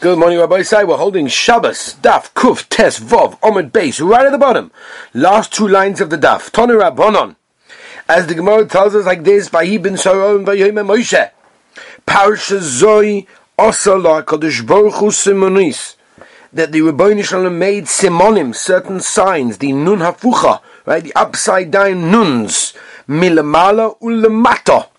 Good 0.00 0.16
morning, 0.16 0.38
Rabbi 0.38 0.62
Say. 0.62 0.84
We're 0.84 0.96
holding 0.96 1.26
Shabbos, 1.26 1.96
Daf, 2.00 2.32
Kuf, 2.32 2.68
Tes, 2.68 3.00
Vov, 3.00 3.36
Omid, 3.40 3.72
Base, 3.72 3.98
right 4.00 4.24
at 4.24 4.30
the 4.30 4.38
bottom. 4.38 4.70
Last 5.12 5.52
two 5.52 5.66
lines 5.66 6.00
of 6.00 6.08
the 6.08 6.16
Daf. 6.16 6.52
Tony 6.52 6.74
Rabbonon. 6.74 7.34
As 8.08 8.28
the 8.28 8.36
Gemara 8.36 8.64
tells 8.66 8.94
us 8.94 9.06
like 9.06 9.24
this, 9.24 9.48
Vahi 9.48 9.82
bin 9.82 9.94
Saron, 9.94 10.46
Vayoyim 10.46 10.86
Moshe. 10.86 11.32
Parsha 12.06 12.60
Zoi, 12.60 13.26
Osala, 13.58 14.22
Kodesh 14.22 14.64
Baruch 14.64 14.94
Hu 14.94 15.06
Simonis. 15.06 15.96
That 16.52 16.70
the 16.70 16.82
Rabbi 16.82 17.20
Shalom 17.22 17.58
made 17.58 17.86
simonim, 17.86 18.54
certain 18.54 19.00
signs, 19.00 19.58
the 19.58 19.72
nun 19.72 19.98
hafucha, 19.98 20.60
right, 20.86 21.02
the 21.02 21.14
upside 21.16 21.72
down 21.72 22.08
nuns, 22.12 22.72
milamala 23.08 23.98
ulamata, 23.98 24.90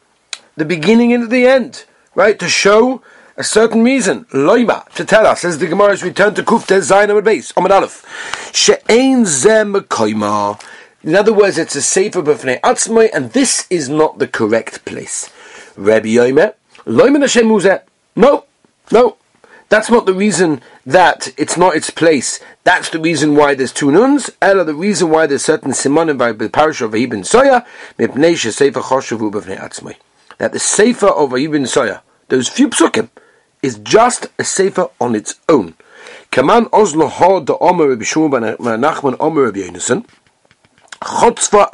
the 0.58 0.66
beginning 0.66 1.14
and 1.14 1.32
the 1.32 1.48
end, 1.48 1.86
right, 2.16 2.38
to 2.38 2.50
show 2.50 3.02
a 3.40 3.44
certain 3.44 3.84
reason, 3.84 4.26
loima, 4.26 4.88
to 4.90 5.06
tell 5.06 5.26
us, 5.26 5.46
as 5.46 5.60
the 5.60 5.68
Gemara 5.68 5.94
is 5.94 6.04
returned 6.04 6.36
to 6.36 6.44
Kufte 6.44 6.78
Zayin 6.80 7.08
Amad 7.08 7.24
Beis, 7.24 7.54
Amad 7.54 7.72
Aleph, 7.72 8.52
she'ein 8.54 9.26
zem 9.26 9.74
koima. 9.74 10.62
In 11.04 11.16
other 11.16 11.32
words, 11.32 11.58
it's 11.58 11.74
a 11.78 11.82
safer 11.82 12.22
b'fnei 12.22 12.60
atzmai, 12.60 13.10
and 13.14 13.32
this 13.32 13.66
is 13.70 13.88
not 13.88 14.20
the 14.20 14.28
correct 14.28 14.84
place. 14.84 15.30
Rabbi 15.78 16.10
Yomer, 16.10 16.54
loima 16.86 17.22
Hashem 17.22 17.46
muzeh. 17.46 17.82
No, 18.18 18.44
no, 18.92 19.16
that's 19.70 19.90
not 19.90 20.06
the 20.06 20.14
reason 20.14 20.62
that 20.86 21.34
it's 21.38 21.56
not 21.56 21.78
its 21.78 21.90
place. 21.90 22.42
That's 22.66 22.90
the 22.90 23.00
reason 23.00 23.36
why 23.36 23.56
there's 23.56 23.72
two 23.72 23.90
nuns. 23.90 24.30
Ella, 24.42 24.66
the 24.66 24.76
reason 24.76 25.12
why 25.12 25.28
there's 25.28 25.46
certain 25.46 25.72
simonim 25.72 26.18
by 26.18 26.34
the 26.34 26.50
parish 26.50 26.82
of 26.82 26.94
Ibn 26.94 27.22
Soya, 27.22 27.66
mipnei 27.98 28.36
she'sefer 28.36 28.82
choshavu 28.82 29.32
b'fnei 29.32 29.58
atzmai. 29.58 29.96
That 30.40 30.52
the 30.52 30.60
sefer 30.60 31.08
of 31.08 31.34
Ibn 31.34 31.64
Soya, 31.64 32.02
those 32.28 32.50
few 32.50 32.68
psukim, 32.68 33.08
is 33.62 33.78
just 33.80 34.28
a 34.38 34.44
sefer 34.44 34.88
on 35.00 35.16
its 35.16 35.40
own. 35.48 35.76
Omer 37.60 37.90
Rabbi 37.90 38.04
Shmuel 38.04 38.32
ben 38.32 38.56
Nachman 38.80 39.16
Omer 39.20 39.44
Rabbi 39.44 39.60
Yonason. 39.60 40.06
Chotzva 41.02 41.70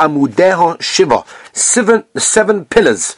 shiva. 0.79 1.23
Seven, 1.55 2.03
seven 2.17 2.65
pillars. 2.65 3.15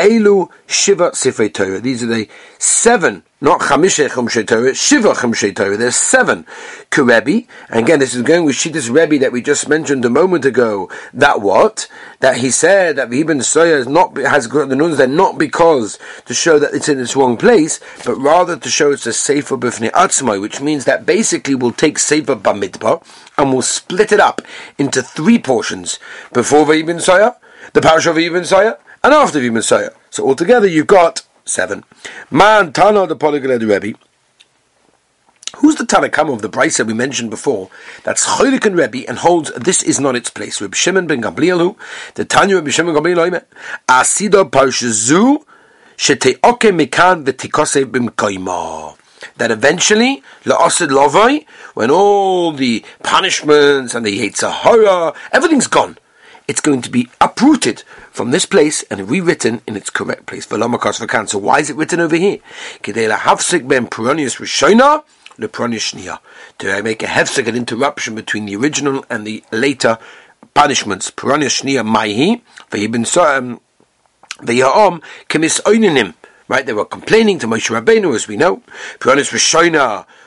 Elu 0.00 0.50
shiva 0.66 1.12
sifrei 1.12 1.54
Torah. 1.54 1.78
These 1.78 2.02
are 2.02 2.06
the 2.06 2.28
seven 2.58 3.22
not 3.40 3.60
Chamisha 3.60 4.08
Chumshe 4.08 4.46
Torah, 4.46 4.74
Shiva 4.74 5.12
Chumshe 5.12 5.54
Torah. 5.54 5.76
There's 5.76 5.94
seven 5.94 6.46
Kurebi. 6.90 7.46
And 7.68 7.80
again, 7.80 7.98
this 8.00 8.14
is 8.14 8.22
going 8.22 8.44
with 8.44 8.56
Shittis 8.56 8.90
Rebbe 8.90 9.20
that 9.20 9.30
we 9.30 9.40
just 9.40 9.68
mentioned 9.68 10.04
a 10.04 10.10
moment 10.10 10.44
ago. 10.44 10.90
That 11.12 11.42
what? 11.42 11.86
That 12.20 12.38
he 12.38 12.50
said 12.50 12.96
that 12.96 13.12
Ibn 13.12 13.38
Soya 13.40 13.78
is 13.78 13.86
not, 13.86 14.16
has 14.16 14.46
got 14.46 14.68
the 14.68 14.74
nuns 14.74 14.96
there 14.96 15.06
not 15.06 15.38
because 15.38 15.98
to 16.24 16.32
show 16.34 16.58
that 16.58 16.72
it's 16.72 16.88
in 16.88 16.98
its 16.98 17.14
wrong 17.14 17.36
place, 17.36 17.78
but 18.04 18.16
rather 18.16 18.56
to 18.56 18.68
show 18.70 18.90
it's 18.90 19.06
a 19.06 19.12
Sefer 19.12 19.58
Bifnei 19.58 19.92
Atzmai, 19.92 20.40
which 20.40 20.60
means 20.62 20.86
that 20.86 21.06
basically 21.06 21.54
we'll 21.54 21.72
take 21.72 21.98
Sefer 21.98 22.36
Bamidbar 22.36 23.06
and 23.36 23.52
we'll 23.52 23.62
split 23.62 24.12
it 24.12 24.20
up 24.20 24.40
into 24.78 25.02
three 25.02 25.38
portions. 25.38 25.98
Before 26.32 26.72
Ibn 26.72 26.96
Soya, 26.96 27.36
the 27.72 27.80
parish 27.80 28.06
of 28.06 28.18
Ibn 28.18 28.42
Soya, 28.42 28.78
and 29.02 29.14
after 29.14 29.38
Ibn 29.38 29.58
Soya. 29.58 29.94
So 30.10 30.26
altogether 30.26 30.66
you've 30.66 30.86
got 30.86 31.26
seven. 31.44 31.84
Man 32.30 32.72
Tana 32.72 33.06
the 33.06 33.16
Polyglot 33.16 33.62
Rebbe. 33.62 33.98
Who's 35.58 35.76
the 35.76 35.84
Tanakam 35.84 36.32
of 36.32 36.42
the 36.42 36.50
Brisa 36.50 36.86
we 36.86 36.92
mentioned 36.92 37.30
before? 37.30 37.70
That's 38.02 38.26
Cholik 38.26 38.66
and 38.66 38.76
Rebbe 38.76 39.08
and 39.08 39.18
holds 39.18 39.50
this 39.52 39.82
is 39.82 39.98
not 39.98 40.14
its 40.14 40.28
place. 40.28 40.60
Reb 40.60 40.74
Shimon 40.74 41.06
ben 41.06 41.22
Gamliel, 41.22 41.76
the 42.14 42.24
Tanya 42.24 42.56
Reb 42.56 42.68
Shimon 42.68 42.94
Gamliel, 42.94 43.42
Asido 43.88 44.50
Parshazu, 44.50 45.44
Sheteoke 45.96 46.72
Mikan 46.76 47.24
V'tikose 47.24 47.84
Bimkoima. 47.84 48.98
That 49.38 49.50
eventually, 49.50 50.22
La'asid 50.44 50.88
Lovai, 50.88 51.46
when 51.74 51.90
all 51.90 52.52
the 52.52 52.84
punishments 53.02 53.94
and 53.94 54.04
the 54.04 54.18
Yetzirah, 54.18 55.16
everything's 55.32 55.68
gone 55.68 55.96
it's 56.48 56.60
going 56.60 56.82
to 56.82 56.90
be 56.90 57.08
uprooted 57.20 57.82
from 58.10 58.30
this 58.30 58.46
place 58.46 58.82
and 58.84 59.10
rewritten 59.10 59.60
in 59.66 59.76
its 59.76 59.90
correct 59.90 60.26
place. 60.26 60.46
So 60.46 61.38
why 61.38 61.58
is 61.58 61.70
it 61.70 61.76
written 61.76 62.00
over 62.00 62.16
here? 62.16 62.38
To 62.82 62.92
make 66.82 67.02
a 67.02 67.06
hefsek, 67.06 67.46
an 67.46 67.56
interruption 67.56 68.14
between 68.14 68.46
the 68.46 68.56
original 68.56 69.04
and 69.10 69.26
the 69.26 69.44
later 69.52 69.98
punishments. 70.54 71.12
Um, 71.22 71.40
right, 76.48 76.64
they 76.64 76.72
were 76.72 76.84
complaining 76.84 77.40
to 77.40 77.46
Moshe 77.46 77.70
Rabbeinu, 77.70 78.14
as 78.14 78.28
we 78.28 78.36
know. 78.36 78.62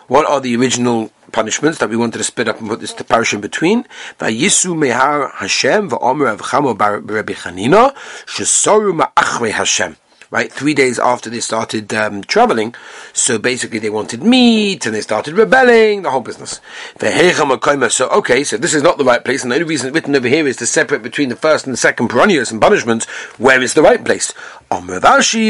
What 0.07 0.27
are 0.27 0.41
the 0.41 0.55
original 0.55 1.11
punishments 1.31 1.79
that 1.79 1.89
we 1.89 1.95
wanted 1.97 2.17
to 2.17 2.23
split 2.23 2.47
up 2.47 2.59
and 2.59 2.69
put 2.69 2.79
this 2.79 2.93
to 2.93 3.03
parish 3.03 3.33
in 3.33 3.41
between. 3.41 3.85
Vayisu 4.19 4.75
mehar 4.75 5.31
Hashem 5.35 5.89
va'omer 5.89 6.37
avchamo 6.37 6.77
Rabbi 6.79 7.33
Chanina 7.33 7.93
shesoru 8.25 8.99
ma'achre 8.99 9.51
Hashem. 9.51 9.95
Right, 10.31 10.51
three 10.51 10.75
days 10.75 10.99
after 10.99 11.27
they 11.27 11.39
started 11.39 11.91
um, 11.91 12.21
traveling, 12.21 12.75
so 13.13 13.39
basically 13.39 13.79
they 13.79 13.89
wanted 13.89 14.21
meat 14.21 14.85
and 14.85 14.93
they 14.93 15.01
started 15.01 15.33
rebelling, 15.33 16.03
the 16.03 16.11
whole 16.11 16.21
business. 16.21 16.61
So 16.99 18.09
okay, 18.09 18.43
so 18.43 18.55
this 18.55 18.75
is 18.75 18.83
not 18.83 18.99
the 18.99 19.03
right 19.03 19.25
place, 19.25 19.41
and 19.41 19.51
the 19.51 19.55
only 19.55 19.67
reason 19.67 19.91
written 19.91 20.15
over 20.15 20.27
here 20.27 20.45
is 20.45 20.57
to 20.57 20.67
separate 20.67 21.01
between 21.01 21.29
the 21.29 21.35
first 21.35 21.65
and 21.65 21.73
the 21.73 21.77
second 21.77 22.09
peronius 22.09 22.51
and 22.51 22.61
punishments. 22.61 23.07
Where 23.39 23.59
is 23.59 23.73
the 23.73 23.81
right 23.81 24.05
place? 24.05 24.31
Omer 24.69 24.99
Vashi 24.99 25.49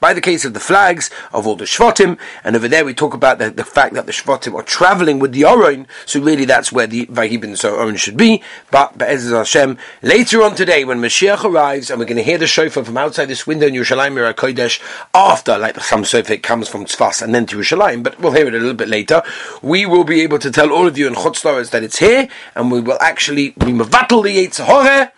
by 0.00 0.12
the 0.12 0.20
case 0.20 0.44
of 0.44 0.54
the 0.54 0.60
flags 0.60 1.10
of 1.32 1.46
all 1.46 1.56
the 1.56 1.64
Shvatim, 1.64 2.18
and 2.42 2.56
over 2.56 2.68
there 2.68 2.84
we 2.84 2.94
talk 2.94 3.14
about 3.14 3.38
the, 3.38 3.50
the 3.50 3.64
fact 3.64 3.94
that 3.94 4.06
the 4.06 4.12
Shvatim 4.12 4.54
are 4.54 4.62
traveling 4.62 5.18
with 5.18 5.32
the 5.32 5.42
Oron, 5.42 5.86
so 6.06 6.20
really 6.20 6.44
that's 6.44 6.72
where 6.72 6.86
the 6.86 7.06
Vahibin 7.06 7.56
so 7.56 7.76
Oron 7.76 7.98
should 7.98 8.16
be. 8.16 8.42
But 8.70 8.98
Be'ez 8.98 9.30
Hashem, 9.30 9.78
later 10.02 10.42
on 10.42 10.54
today 10.54 10.84
when 10.84 11.00
Mashiach 11.00 11.44
arrives, 11.44 11.90
and 11.90 11.98
we're 11.98 12.06
going 12.06 12.16
to 12.16 12.22
hear 12.22 12.38
the 12.38 12.46
shofar 12.46 12.84
from 12.84 12.96
outside 12.96 13.26
this 13.26 13.46
window 13.46 13.66
in 13.66 13.74
Yerushalayim 13.74 14.34
Kodesh, 14.34 14.80
after, 15.14 15.58
like 15.58 15.74
the 15.74 15.80
some 15.80 16.04
shofar 16.04 16.36
comes 16.38 16.68
from 16.68 16.84
Tzfas 16.84 17.22
and 17.22 17.34
then 17.34 17.46
to 17.46 17.56
Yerushalayim, 17.56 18.02
but 18.02 18.18
we'll 18.20 18.32
hear 18.32 18.46
it 18.46 18.54
a 18.54 18.58
little 18.58 18.74
bit 18.74 18.88
later, 18.88 19.22
we 19.62 19.86
will 19.86 20.04
be 20.04 20.20
able 20.22 20.38
to 20.38 20.50
tell 20.50 20.72
all 20.72 20.86
of 20.86 20.98
you 20.98 21.06
in 21.06 21.14
Chutz 21.14 21.70
that 21.70 21.82
it's 21.82 21.98
here, 21.98 22.28
and 22.54 22.70
we 22.70 22.80
will 22.80 22.98
actually, 23.00 23.54
we 23.58 23.72
mevatel 23.72 24.22
the 24.24 24.46
Yetzirah, 24.46 25.12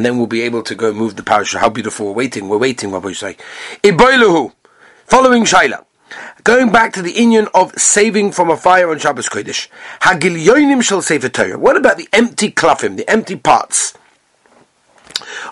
and 0.00 0.06
then 0.06 0.16
we'll 0.16 0.26
be 0.26 0.40
able 0.40 0.62
to 0.62 0.74
go 0.74 0.94
move 0.94 1.16
the 1.16 1.22
parasha. 1.22 1.58
How 1.58 1.68
beautiful! 1.68 2.06
We're 2.06 2.12
waiting. 2.12 2.48
We're 2.48 2.56
waiting. 2.56 2.90
What 2.90 3.14
say? 3.14 3.36
Iboiluhu. 3.82 4.50
Following 5.04 5.44
Shaila. 5.44 5.84
Going 6.42 6.72
back 6.72 6.94
to 6.94 7.02
the 7.02 7.12
union 7.12 7.48
of 7.52 7.74
saving 7.74 8.32
from 8.32 8.48
a 8.48 8.56
fire 8.56 8.90
on 8.90 8.98
Shabbos 8.98 9.28
Kodesh. 9.28 9.68
Hagilyonim 10.00 10.82
shall 10.82 11.02
save 11.02 11.22
a 11.24 11.28
Torah. 11.28 11.58
What 11.58 11.76
about 11.76 11.98
the 11.98 12.08
empty 12.14 12.50
klafim, 12.50 12.96
the 12.96 13.06
empty 13.10 13.36
parts? 13.36 13.92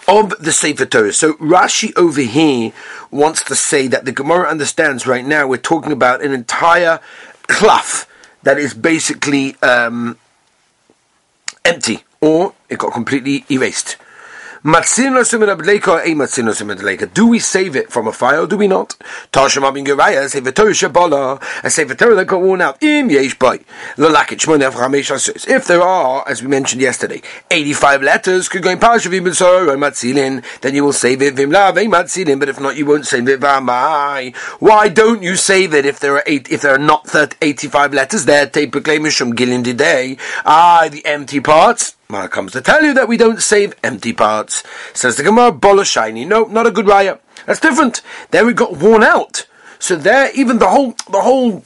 of 0.08 0.30
the 0.42 0.50
Sefer 0.50 0.86
Torah. 0.86 1.12
So 1.12 1.34
Rashi 1.34 1.92
over 1.94 2.22
here 2.22 2.72
wants 3.10 3.44
to 3.44 3.54
say 3.54 3.86
that 3.88 4.06
the 4.06 4.12
Gemara 4.12 4.48
understands 4.48 5.06
right 5.06 5.26
now 5.26 5.46
we're 5.46 5.58
talking 5.58 5.92
about 5.92 6.22
an 6.22 6.32
entire 6.32 7.00
klaf 7.48 8.06
that 8.44 8.56
is 8.56 8.72
basically 8.72 9.56
um, 9.60 10.16
empty 11.66 12.04
or 12.22 12.54
it 12.70 12.78
got 12.78 12.94
completely 12.94 13.44
erased. 13.50 13.98
Do 17.14 17.26
we 17.28 17.38
save 17.38 17.76
it 17.76 17.92
from 17.92 18.08
a 18.08 18.12
fire 18.12 18.40
or 18.40 18.46
do 18.46 18.56
we 18.56 18.66
not? 18.66 18.96
Tasham 19.32 19.62
Abin 19.62 19.86
Geraya, 19.86 20.28
Sefer 20.28 20.50
Torah 20.50 20.72
Shabala, 20.72 21.40
a 21.62 21.70
Sefer 21.70 21.94
Torah 21.94 22.16
that 22.16 22.24
got 22.24 22.40
worn 22.40 22.60
out. 22.60 22.82
Im 22.82 23.08
Yesh 23.08 23.38
Bay. 23.38 23.60
If 23.96 25.66
there 25.66 25.82
are, 25.82 26.28
as 26.28 26.42
we 26.42 26.48
mentioned 26.48 26.82
yesterday, 26.82 27.22
85 27.50 28.02
letters 28.02 28.48
could 28.48 28.62
go 28.62 28.70
in 28.70 28.78
Parashav 28.78 29.12
Ibn 29.12 29.30
Matzilin, 29.32 30.60
then 30.60 30.74
you 30.74 30.82
will 30.82 30.92
save 30.92 31.22
it, 31.22 31.36
Vimlav, 31.36 31.74
Matzilin, 31.74 32.40
but 32.40 32.48
if 32.48 32.58
not, 32.58 32.76
you 32.76 32.86
won't 32.86 33.06
save 33.06 33.28
it, 33.28 33.40
Vamai. 33.40 34.34
Why 34.58 34.88
don't 34.88 35.22
you 35.22 35.36
save 35.36 35.72
it 35.72 35.86
if 35.86 36.00
there 36.00 36.14
are 36.14 36.24
eight, 36.26 36.50
if 36.50 36.62
there 36.62 36.74
are 36.74 36.78
not 36.78 37.06
30, 37.06 37.36
85 37.40 37.94
letters 37.94 38.24
there? 38.24 38.46
Take 38.46 38.72
proclaimers 38.72 39.16
from 39.16 39.34
Gilin. 39.34 40.18
Ah, 40.44 40.88
the 40.90 41.04
empty 41.06 41.40
parts. 41.40 41.97
Mara 42.10 42.26
comes 42.26 42.52
to 42.52 42.62
tell 42.62 42.84
you 42.84 42.94
that 42.94 43.06
we 43.06 43.18
don't 43.18 43.42
save 43.42 43.74
empty 43.84 44.14
parts. 44.14 44.62
Says 44.94 45.16
the 45.16 45.22
Gemara, 45.22 45.52
bola 45.52 45.84
shiny. 45.84 46.24
No, 46.24 46.44
not 46.44 46.66
a 46.66 46.70
good 46.70 46.86
raya. 46.86 47.18
That's 47.44 47.60
different. 47.60 48.00
There 48.30 48.46
we 48.46 48.54
got 48.54 48.78
worn 48.78 49.02
out. 49.02 49.46
So 49.78 49.94
there, 49.94 50.30
even 50.34 50.58
the 50.58 50.68
whole, 50.68 50.94
the 51.10 51.20
whole 51.20 51.64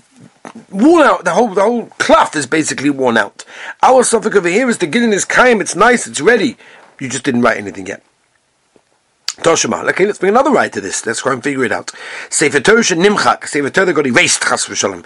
worn 0.69 1.06
out. 1.06 1.25
The 1.25 1.35
whole 1.35 1.55
the 1.55 1.62
whole 1.62 1.87
cloth 1.99 2.35
is 2.35 2.47
basically 2.47 2.91
worn 2.91 3.19
out. 3.19 3.44
Our 3.85 4.03
suffix 4.03 4.35
over 4.35 4.49
here 4.49 4.69
is 4.69 4.79
the 4.79 4.89
gilin 4.89 5.12
is 5.12 5.25
kaim. 5.25 5.61
It's 5.61 5.77
nice. 5.77 6.09
It's 6.09 6.21
ready. 6.21 6.56
You 6.99 7.09
just 7.09 7.23
didn't 7.23 7.43
write 7.43 7.59
anything 7.59 7.87
yet. 7.87 8.03
Toshima. 9.43 9.89
Okay, 9.91 10.06
let's 10.06 10.19
bring 10.19 10.31
another 10.31 10.50
right 10.50 10.73
to 10.73 10.81
this. 10.81 11.06
Let's 11.06 11.23
try 11.23 11.33
and 11.33 11.43
figure 11.43 11.65
it 11.65 11.73
out. 11.73 11.91
Sefer 12.29 12.61
Torah 12.61 12.83
nimchak. 12.83 13.47
Sefer 13.47 13.71
Torah 13.71 13.93
got 13.93 14.06
erased. 14.06 14.43
Chas 14.43 14.67
v'shalom. 14.67 15.05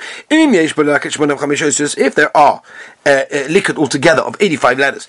If 1.99 2.15
there 2.15 2.37
are 2.37 2.63
uh, 3.07 3.25
uh, 3.33 3.47
liquid 3.49 3.79
altogether 3.79 4.23
of 4.23 4.37
85 4.41 4.79
letters. 4.79 5.07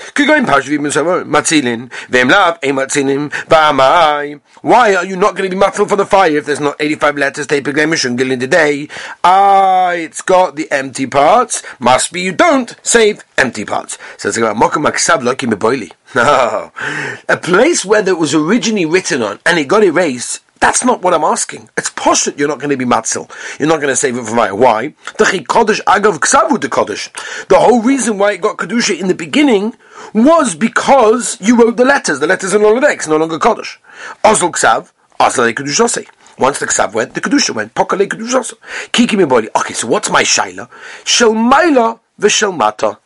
Ba'amai. 3.50 4.40
Why 4.62 4.96
are 4.96 5.06
you 5.06 5.16
not 5.16 5.36
going 5.36 5.50
to 5.50 5.56
be 5.56 5.60
matzil 5.62 5.90
for 5.90 5.96
the 5.96 6.06
fire 6.06 6.38
if 6.38 6.46
there's 6.46 6.60
not 6.60 6.76
85 6.80 7.18
letters? 7.18 7.48
Take 7.48 7.64
Mishungil 7.64 8.32
in 8.32 8.40
the 8.40 8.48
day. 8.48 8.88
Ah, 9.24 9.92
it's 9.92 10.22
got 10.22 10.56
the 10.56 10.72
empty 10.72 11.08
parts. 11.08 11.64
Must 11.80 12.14
be 12.14 12.22
you 12.22 12.32
don't 12.32 12.76
save 12.84 13.24
empty 13.38 13.66
parts. 13.66 13.98
So 14.18 14.30
it's 14.30 14.38
about. 14.38 14.58
No. 16.16 16.72
A 17.28 17.38
place 17.38 17.84
where 17.84 18.08
it 18.08 18.18
was 18.18 18.34
originally 18.34 18.86
written 18.86 19.22
on 19.22 19.40
and 19.46 19.60
it 19.60 19.68
got 19.68 19.84
erased 19.84 20.42
that's 20.59 20.83
not 20.83 21.01
what 21.01 21.13
I'm 21.13 21.24
asking. 21.24 21.69
It's 21.77 21.89
poshut 21.89 22.38
you're 22.38 22.48
not 22.48 22.59
going 22.59 22.69
to 22.69 22.77
be 22.77 22.86
matzil. 22.86 23.30
You're 23.59 23.69
not 23.69 23.77
going 23.77 23.89
to 23.89 23.95
save 23.95 24.18
it 24.18 24.24
for 24.24 24.36
fire. 24.36 24.56
Why? 24.56 24.94
The 25.18 25.25
whole 27.51 27.81
reason 27.81 28.18
why 28.18 28.31
it 28.33 28.42
got 28.42 28.57
kedusha 28.57 29.00
in 29.00 29.07
the 29.07 29.15
beginning 29.15 29.75
was 30.13 30.56
because 30.56 31.38
you 31.42 31.57
wrote 31.57 31.77
the 31.77 31.86
letters. 31.86 32.19
The 32.19 32.27
letters 32.27 32.54
are 32.54 32.59
no 32.59 32.71
longer 32.74 32.95
no 33.07 33.18
longer 33.18 33.39
kodesh. 33.39 33.77
Ozl 34.24 34.51
ksav, 34.51 34.92
ozl 35.19 35.54
kedushose. 35.54 36.07
Once 36.38 36.59
the 36.59 36.68
ksav 36.68 36.94
went, 36.94 37.13
the 37.13 37.21
kedusha 37.21 37.54
went. 37.56 37.74
Pokale 37.74 38.07
kedushose. 38.07 38.54
Kiki 38.92 39.24
body. 39.25 39.50
Okay, 39.56 39.74
so 39.74 39.88
what's 39.88 40.09
my 40.09 40.24
shaila? 40.24 40.69
Shel 41.04 41.33
maila 41.33 42.00
v'shel 42.19 42.56
mata. 42.56 43.00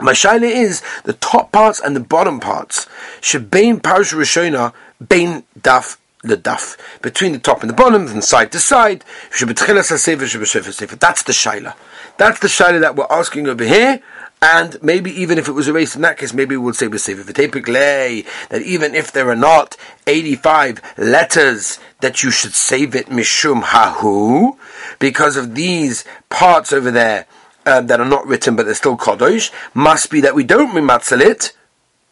My 0.00 0.12
shaila 0.12 0.48
is 0.48 0.82
the 1.04 1.14
top 1.14 1.50
parts 1.50 1.80
and 1.80 1.96
the 1.96 2.00
bottom 2.00 2.38
parts. 2.38 2.86
Shebein 3.20 3.80
parsha 3.80 4.14
rishona, 4.14 4.72
bein 5.06 5.42
daf 5.58 5.96
the 6.28 6.36
daf 6.36 6.76
between 7.02 7.32
the 7.32 7.38
top 7.38 7.62
and 7.62 7.70
the 7.70 7.74
bottom, 7.74 8.06
from 8.06 8.20
side 8.20 8.52
to 8.52 8.58
side. 8.58 9.04
That's 9.30 9.40
the 9.40 11.32
shaila. 11.32 11.74
That's 12.16 12.40
the 12.40 12.48
shaila 12.48 12.80
that 12.80 12.96
we're 12.96 13.06
asking 13.10 13.48
over 13.48 13.64
here. 13.64 14.02
And 14.40 14.80
maybe 14.82 15.10
even 15.10 15.36
if 15.36 15.48
it 15.48 15.52
was 15.52 15.66
erased 15.66 15.96
in 15.96 16.02
that 16.02 16.16
case, 16.18 16.32
maybe 16.32 16.56
we 16.56 16.64
would 16.64 16.76
say 16.76 16.86
we 16.86 16.98
save 16.98 17.18
b'sefer 17.18 17.50
v'tepik 17.50 18.24
that 18.50 18.62
even 18.62 18.94
if 18.94 19.10
there 19.10 19.28
are 19.28 19.36
not 19.36 19.76
85 20.06 20.80
letters, 20.96 21.80
that 22.00 22.22
you 22.22 22.30
should 22.30 22.54
save 22.54 22.94
it 22.94 23.06
mishum 23.06 23.62
hahu, 23.62 24.56
because 25.00 25.36
of 25.36 25.56
these 25.56 26.04
parts 26.28 26.72
over 26.72 26.92
there 26.92 27.26
um, 27.66 27.88
that 27.88 28.00
are 28.00 28.08
not 28.08 28.26
written 28.26 28.54
but 28.54 28.66
they're 28.66 28.74
still 28.76 28.96
kodosh, 28.96 29.50
must 29.74 30.08
be 30.08 30.20
that 30.20 30.36
we 30.36 30.44
don't 30.44 30.70
matzal 30.70 31.20
it, 31.20 31.52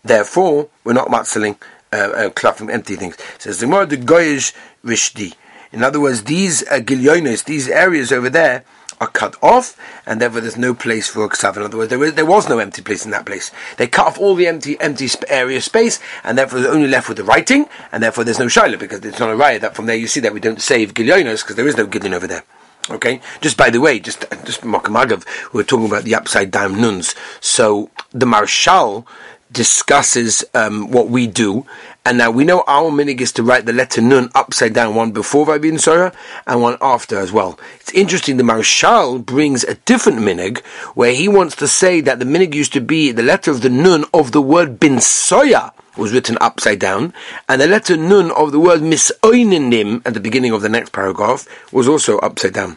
therefore 0.03 0.69
we're 0.83 0.93
not 0.93 1.09
matzaling 1.09 1.57
uh, 1.97 2.31
uh, 2.31 2.53
from 2.53 2.71
empty 2.71 2.97
things. 2.97 3.17
Says 3.39 3.61
the 3.61 3.67
more 3.67 3.87
the 3.87 3.97
goyish 3.97 4.53
rishdi. 4.85 5.35
In 5.73 5.83
other 5.83 6.01
words, 6.01 6.25
these 6.25 6.67
uh, 6.69 6.81
these 6.81 7.69
areas 7.69 8.13
over 8.13 8.31
there, 8.31 8.65
are 9.01 9.09
cut 9.09 9.37
off, 9.43 9.79
and 10.07 10.21
therefore 10.21 10.41
there's 10.41 10.57
no 10.57 10.75
place 10.75 11.09
for 11.09 11.29
ksav. 11.29 11.57
In 11.57 11.63
other 11.63 11.77
words, 11.77 11.91
there 11.91 11.99
was, 11.99 12.15
there 12.15 12.27
was 12.27 12.49
no 12.49 12.59
empty 12.59 12.83
place 12.83 13.05
in 13.05 13.11
that 13.11 13.27
place. 13.27 13.51
They 13.77 13.87
cut 13.87 14.07
off 14.07 14.19
all 14.19 14.35
the 14.35 14.47
empty 14.47 14.81
empty 14.81 15.09
sp- 15.13 15.29
area 15.29 15.61
space, 15.61 16.01
and 16.25 16.39
therefore 16.39 16.61
they're 16.61 16.73
only 16.73 16.89
left 16.89 17.09
with 17.09 17.19
the 17.19 17.25
writing, 17.25 17.67
and 17.93 18.03
therefore 18.03 18.25
there's 18.25 18.39
no 18.39 18.49
shiloh 18.49 18.79
because 18.79 19.05
it's 19.05 19.19
not 19.19 19.31
a 19.31 19.37
riot. 19.37 19.63
That 19.63 19.77
from 19.77 19.87
there 19.87 19.97
you 19.97 20.07
see 20.07 20.21
that 20.21 20.33
we 20.33 20.41
don't 20.41 20.63
save 20.63 20.95
gilyonos 20.95 21.43
because 21.43 21.57
there 21.57 21.69
is 21.69 21.77
no 21.77 21.87
gilyon 21.87 22.15
over 22.15 22.27
there. 22.27 22.45
Okay. 22.89 23.21
Just 23.41 23.57
by 23.57 23.71
the 23.71 23.81
way, 23.81 23.99
just 23.99 24.25
just 24.45 24.63
Makamagav, 24.63 25.27
we 25.53 25.59
were 25.59 25.65
talking 25.65 25.87
about 25.87 26.05
the 26.05 26.15
upside 26.15 26.51
down 26.51 26.81
nuns. 26.81 27.15
So 27.41 27.91
the 28.13 28.27
Maharshal 28.27 29.07
discusses 29.53 30.45
um, 30.55 30.91
what 30.91 31.09
we 31.09 31.27
do, 31.27 31.67
and 32.05 32.19
now 32.19 32.31
we 32.31 32.45
know 32.45 32.63
our 32.67 32.91
minig 32.91 33.21
is 33.21 33.33
to 33.33 33.43
write 33.43 33.67
the 33.67 33.73
letter 33.73 34.01
nun 34.01 34.31
upside 34.35 34.75
down, 34.75 34.95
one 34.95 35.13
before 35.13 35.47
Rabbi 35.47 35.77
Surah 35.77 36.11
and 36.47 36.63
one 36.63 36.77
after 36.81 37.19
as 37.19 37.33
well. 37.33 37.59
It's 37.81 37.93
interesting. 37.93 38.37
The 38.37 38.43
Maharshal 38.43 39.25
brings 39.25 39.65
a 39.65 39.75
different 39.75 40.19
minig 40.19 40.65
where 40.95 41.15
he 41.15 41.29
wants 41.29 41.57
to 41.57 41.69
say 41.69 42.01
that 42.03 42.19
the 42.19 42.25
minig 42.25 42.55
used 42.55 42.73
to 42.75 42.81
be 42.81 43.13
the 43.13 43.23
letter 43.23 43.51
of 43.51 43.63
the 43.63 43.71
nun 43.71 44.05
of 44.13 44.33
the 44.33 44.43
word 44.43 44.79
bin 44.79 44.97
soya 44.97 45.73
was 45.97 46.13
written 46.13 46.37
upside 46.41 46.79
down, 46.79 47.15
and 47.49 47.61
the 47.61 47.67
letter 47.67 47.97
nun 47.97 48.31
of 48.33 48.53
the 48.53 48.61
word 48.61 48.81
misoininim 48.81 50.03
at 50.05 50.15
the 50.15 50.21
beginning 50.21 50.53
of 50.53 50.63
the 50.63 50.69
next 50.69 50.93
paragraph 50.93 51.49
was 51.73 51.89
also 51.89 52.19
upside 52.19 52.53
down. 52.53 52.77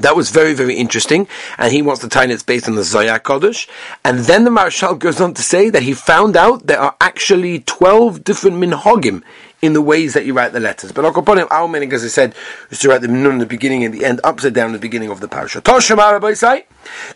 That 0.00 0.16
was 0.16 0.30
very, 0.30 0.54
very 0.54 0.76
interesting, 0.76 1.28
and 1.56 1.72
he 1.72 1.82
wants 1.82 2.00
to 2.02 2.08
tie 2.08 2.24
it 2.24 2.46
based 2.46 2.68
on 2.68 2.74
the 2.74 2.84
Zoya 2.84 3.18
Kodesh. 3.18 3.68
And 4.04 4.20
then 4.20 4.44
the 4.44 4.50
Maharshal 4.50 4.98
goes 4.98 5.20
on 5.20 5.34
to 5.34 5.42
say 5.42 5.70
that 5.70 5.82
he 5.82 5.94
found 5.94 6.36
out 6.36 6.66
there 6.66 6.80
are 6.80 6.96
actually 7.00 7.60
12 7.60 8.24
different 8.24 8.56
minhagim 8.56 9.22
in 9.60 9.72
the 9.72 9.82
ways 9.82 10.14
that 10.14 10.24
you 10.24 10.34
write 10.34 10.52
the 10.52 10.60
letters. 10.60 10.92
But 10.92 11.04
Akoponim, 11.04 11.48
our 11.50 11.66
meaning, 11.66 11.92
as 11.92 12.04
I 12.04 12.08
said, 12.08 12.34
is 12.70 12.78
to 12.80 12.88
write 12.88 13.00
the 13.00 13.08
nun 13.08 13.32
in 13.32 13.38
the 13.38 13.46
beginning 13.46 13.84
and 13.84 13.92
the 13.92 14.04
end, 14.04 14.20
upside 14.22 14.54
down 14.54 14.66
in 14.66 14.72
the 14.72 14.78
beginning 14.78 15.10
of 15.10 15.20
the 15.20 15.28
parasha. 15.28 15.60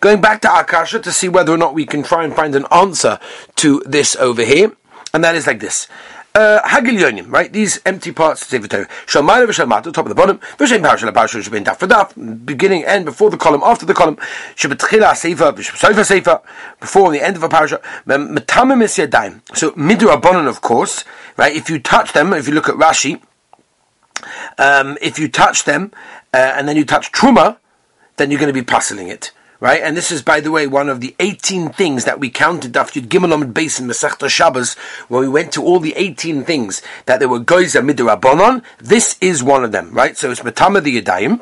Going 0.01 0.21
back 0.21 0.41
to 0.43 0.53
Akasha 0.53 0.99
to 1.01 1.13
see 1.13 1.29
whether 1.29 1.53
or 1.53 1.59
not 1.59 1.75
we 1.75 1.87
can 1.87 2.03
try 2.03 2.25
and 2.25 2.35
find 2.35 2.55
an 2.55 2.67
answer 2.73 3.19
to 3.57 3.83
this 3.87 4.17
over 4.17 4.45
here, 4.45 4.73
and 5.15 5.23
that 5.23 5.37
is 5.37 5.47
like 5.47 5.61
this 5.61 5.87
Hagilyonim, 6.35 7.31
right? 7.31 7.53
These 7.53 7.81
empty 7.85 8.13
parts 8.13 8.43
of 8.43 8.49
Sefer 8.49 8.69
Torah. 8.69 8.89
Shalmayla 9.07 9.47
v'shalmata, 9.47 9.93
top 9.93 10.07
of 10.07 10.09
the 10.09 10.15
bottom. 10.15 10.39
V'shem 10.59 10.83
parasha 10.83 11.11
parasha 11.13 11.43
should 11.43 11.53
be 11.53 11.61
daf 11.61 11.79
for 11.79 12.21
beginning 12.45 12.85
and 12.85 13.05
before 13.05 13.31
the 13.31 13.37
column, 13.37 13.63
after 13.65 13.87
the 13.87 13.95
column. 13.95 14.17
Should 14.55 14.71
be 14.71 14.77
tchila 14.77 15.15
sefer, 15.15 15.63
sofa 15.63 16.05
sefer, 16.05 16.41
before 16.81 17.13
the 17.13 17.21
end 17.21 17.37
of 17.37 17.43
a 17.43 17.49
parasha. 17.49 17.81
Metamim 18.07 18.83
is 18.83 18.93
yadayim. 18.97 19.41
So 19.57 19.73
midrabanon, 19.73 20.49
of 20.49 20.61
course, 20.61 21.05
right? 21.37 21.55
If 21.55 21.69
you 21.69 21.79
touch 21.79 22.13
them, 22.13 22.33
if 22.33 22.49
you 22.49 22.55
look 22.55 22.69
at 22.69 22.77
Rashi, 22.77 23.21
um, 24.59 24.97
if 25.01 25.19
you 25.19 25.29
touch 25.29 25.65
them 25.65 25.93
uh, 26.33 26.55
and 26.57 26.69
then 26.69 26.77
you 26.77 26.85
touch 26.85 27.13
truma, 27.13 27.59
then 28.17 28.31
you're 28.31 28.41
going 28.41 28.53
to 28.53 28.59
be 28.59 28.63
puzzling 28.63 29.09
it 29.09 29.33
right? 29.63 29.81
And 29.81 29.97
this 29.97 30.11
is, 30.11 30.23
by 30.23 30.41
the 30.41 30.51
way, 30.51 30.67
one 30.67 30.89
of 30.89 31.01
the 31.01 31.15
18 31.21 31.69
things 31.71 32.05
that 32.05 32.19
we 32.19 32.31
counted 32.31 32.77
after 32.77 33.01
Gimel 33.01 33.33
Amid 33.33 33.55
Beis 33.55 33.79
in 33.79 33.87
Masechta 33.87 34.29
Shabbos, 34.29 34.75
where 35.07 35.21
we 35.21 35.29
went 35.29 35.53
to 35.53 35.63
all 35.63 35.79
the 35.79 35.95
18 35.97 36.43
things 36.43 36.83
that 37.07 37.21
there 37.21 37.29
were 37.29 37.39
Goiza 37.39 37.81
Midrabanon. 37.81 38.65
This 38.79 39.17
is 39.21 39.41
one 39.41 39.63
of 39.63 39.71
them, 39.71 39.95
right? 39.95 40.19
So 40.19 40.33
it's 40.33 40.41
Matama 40.41 40.83
the 40.83 41.01
Yadayim. 41.01 41.41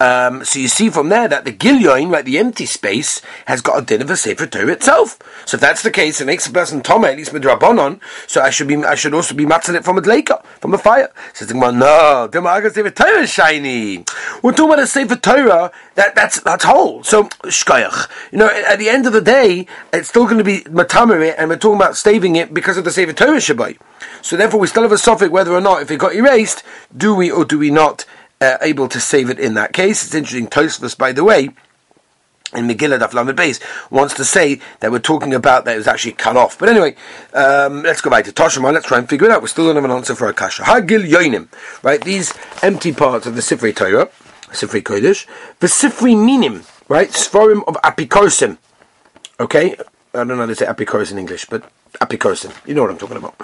Um, 0.00 0.44
so 0.46 0.58
you 0.58 0.68
see 0.68 0.88
from 0.88 1.10
there 1.10 1.28
that 1.28 1.44
the 1.44 1.52
Gilyoin, 1.52 2.10
right, 2.10 2.24
the 2.24 2.38
empty 2.38 2.64
space, 2.64 3.20
has 3.44 3.60
got 3.60 3.82
a 3.82 3.84
din 3.84 4.00
of 4.00 4.08
a 4.08 4.16
Sefer 4.16 4.46
Torah 4.46 4.72
itself. 4.72 5.18
So 5.44 5.56
if 5.56 5.60
that's 5.60 5.82
the 5.82 5.90
case, 5.90 6.22
it 6.22 6.24
makes 6.24 6.46
a 6.46 6.50
person 6.50 6.80
Toma, 6.80 7.08
at 7.08 7.18
least 7.18 7.32
Midrabanon, 7.32 8.00
so 8.26 8.40
I 8.40 8.48
should 8.48 8.66
be, 8.66 8.76
I 8.76 8.94
should 8.94 9.12
also 9.12 9.34
be 9.34 9.44
matzing 9.44 9.74
it 9.74 9.84
from 9.84 9.98
a 9.98 10.00
Dleika, 10.00 10.42
from 10.60 10.72
a 10.72 10.78
fire. 10.78 11.12
Says 11.34 11.48
the 11.48 11.54
Gemara, 11.54 11.72
no, 11.72 12.28
the 12.28 12.40
Gemara 12.40 12.70
Sefer 12.70 12.90
Torah 12.90 13.26
shiny. 13.26 14.04
We're 14.42 14.52
talking 14.52 14.72
about 14.72 14.78
a 14.78 14.86
Sefer 14.86 15.16
Torah 15.16 15.70
that, 15.96 16.14
that's, 16.14 16.40
that's 16.40 16.64
whole. 16.64 17.02
So, 17.02 17.24
shkoyach. 17.24 18.08
You 18.32 18.38
know, 18.38 18.48
at 18.48 18.78
the 18.78 18.88
end 18.88 19.06
of 19.06 19.12
the 19.12 19.20
day, 19.20 19.66
it's 19.92 20.08
still 20.08 20.24
going 20.24 20.38
to 20.38 20.44
be 20.44 20.60
matamere, 20.62 21.34
and 21.36 21.50
we're 21.50 21.56
talking 21.56 21.76
about 21.76 21.96
staving 21.96 22.36
it 22.36 22.54
because 22.54 22.78
of 22.78 22.84
the 22.84 22.90
Sefer 22.90 23.12
Torah 23.12 23.36
Shabbai. 23.36 23.76
So 24.22 24.36
therefore, 24.36 24.60
we 24.60 24.66
still 24.66 24.82
have 24.82 24.92
a 24.92 24.98
suffix 24.98 25.30
whether 25.30 25.52
or 25.52 25.60
not, 25.60 25.82
if 25.82 25.90
it 25.90 25.98
got 25.98 26.14
erased, 26.14 26.62
do 26.96 27.14
we 27.14 27.30
or 27.30 27.44
do 27.44 27.58
we 27.58 27.70
not 27.70 28.06
uh, 28.40 28.58
able 28.60 28.88
to 28.88 29.00
save 29.00 29.30
it 29.30 29.38
in 29.38 29.54
that 29.54 29.72
case? 29.72 30.04
It's 30.04 30.14
interesting. 30.14 30.48
Tosfos, 30.48 30.96
by 30.96 31.12
the 31.12 31.24
way, 31.24 31.50
in 32.54 32.66
Megillah 32.66 32.98
Daf 32.98 33.12
Lamed 33.12 33.36
Beis 33.36 33.60
wants 33.90 34.14
to 34.14 34.24
say 34.24 34.60
that 34.80 34.90
we're 34.90 34.98
talking 34.98 35.34
about 35.34 35.64
that 35.64 35.74
it 35.74 35.78
was 35.78 35.86
actually 35.86 36.12
cut 36.12 36.36
off. 36.36 36.58
But 36.58 36.68
anyway, 36.68 36.96
um, 37.32 37.82
let's 37.82 38.00
go 38.00 38.10
back 38.10 38.24
to 38.24 38.32
Toshima. 38.32 38.72
Let's 38.72 38.86
try 38.86 38.98
and 38.98 39.08
figure 39.08 39.26
it 39.26 39.32
out. 39.32 39.42
We 39.42 39.48
still 39.48 39.66
don't 39.66 39.76
have 39.76 39.84
an 39.84 39.90
answer 39.90 40.14
for 40.14 40.28
a 40.28 40.34
kasha. 40.34 40.64
Hagil 40.64 41.08
Yoinim, 41.08 41.48
right? 41.82 42.02
These 42.02 42.34
empty 42.62 42.92
parts 42.92 43.26
of 43.26 43.34
the 43.36 43.40
Sifrei 43.40 43.74
Torah, 43.74 44.06
Sifrei 44.48 44.82
Kodesh, 44.82 45.26
the 45.60 45.68
Sifrei 45.68 46.16
Minim, 46.16 46.64
right? 46.88 47.10
Sforim 47.10 47.62
of 47.68 47.76
Apikosim. 47.82 48.58
Okay? 49.38 49.76
I 50.12 50.18
don't 50.18 50.28
know 50.28 50.36
how 50.38 50.46
to 50.46 50.56
say 50.56 50.66
Apikosim 50.66 51.12
in 51.12 51.18
English, 51.18 51.46
but 51.46 51.70
Apikosim. 52.00 52.52
You 52.66 52.74
know 52.74 52.82
what 52.82 52.90
I'm 52.90 52.98
talking 52.98 53.16
about. 53.16 53.40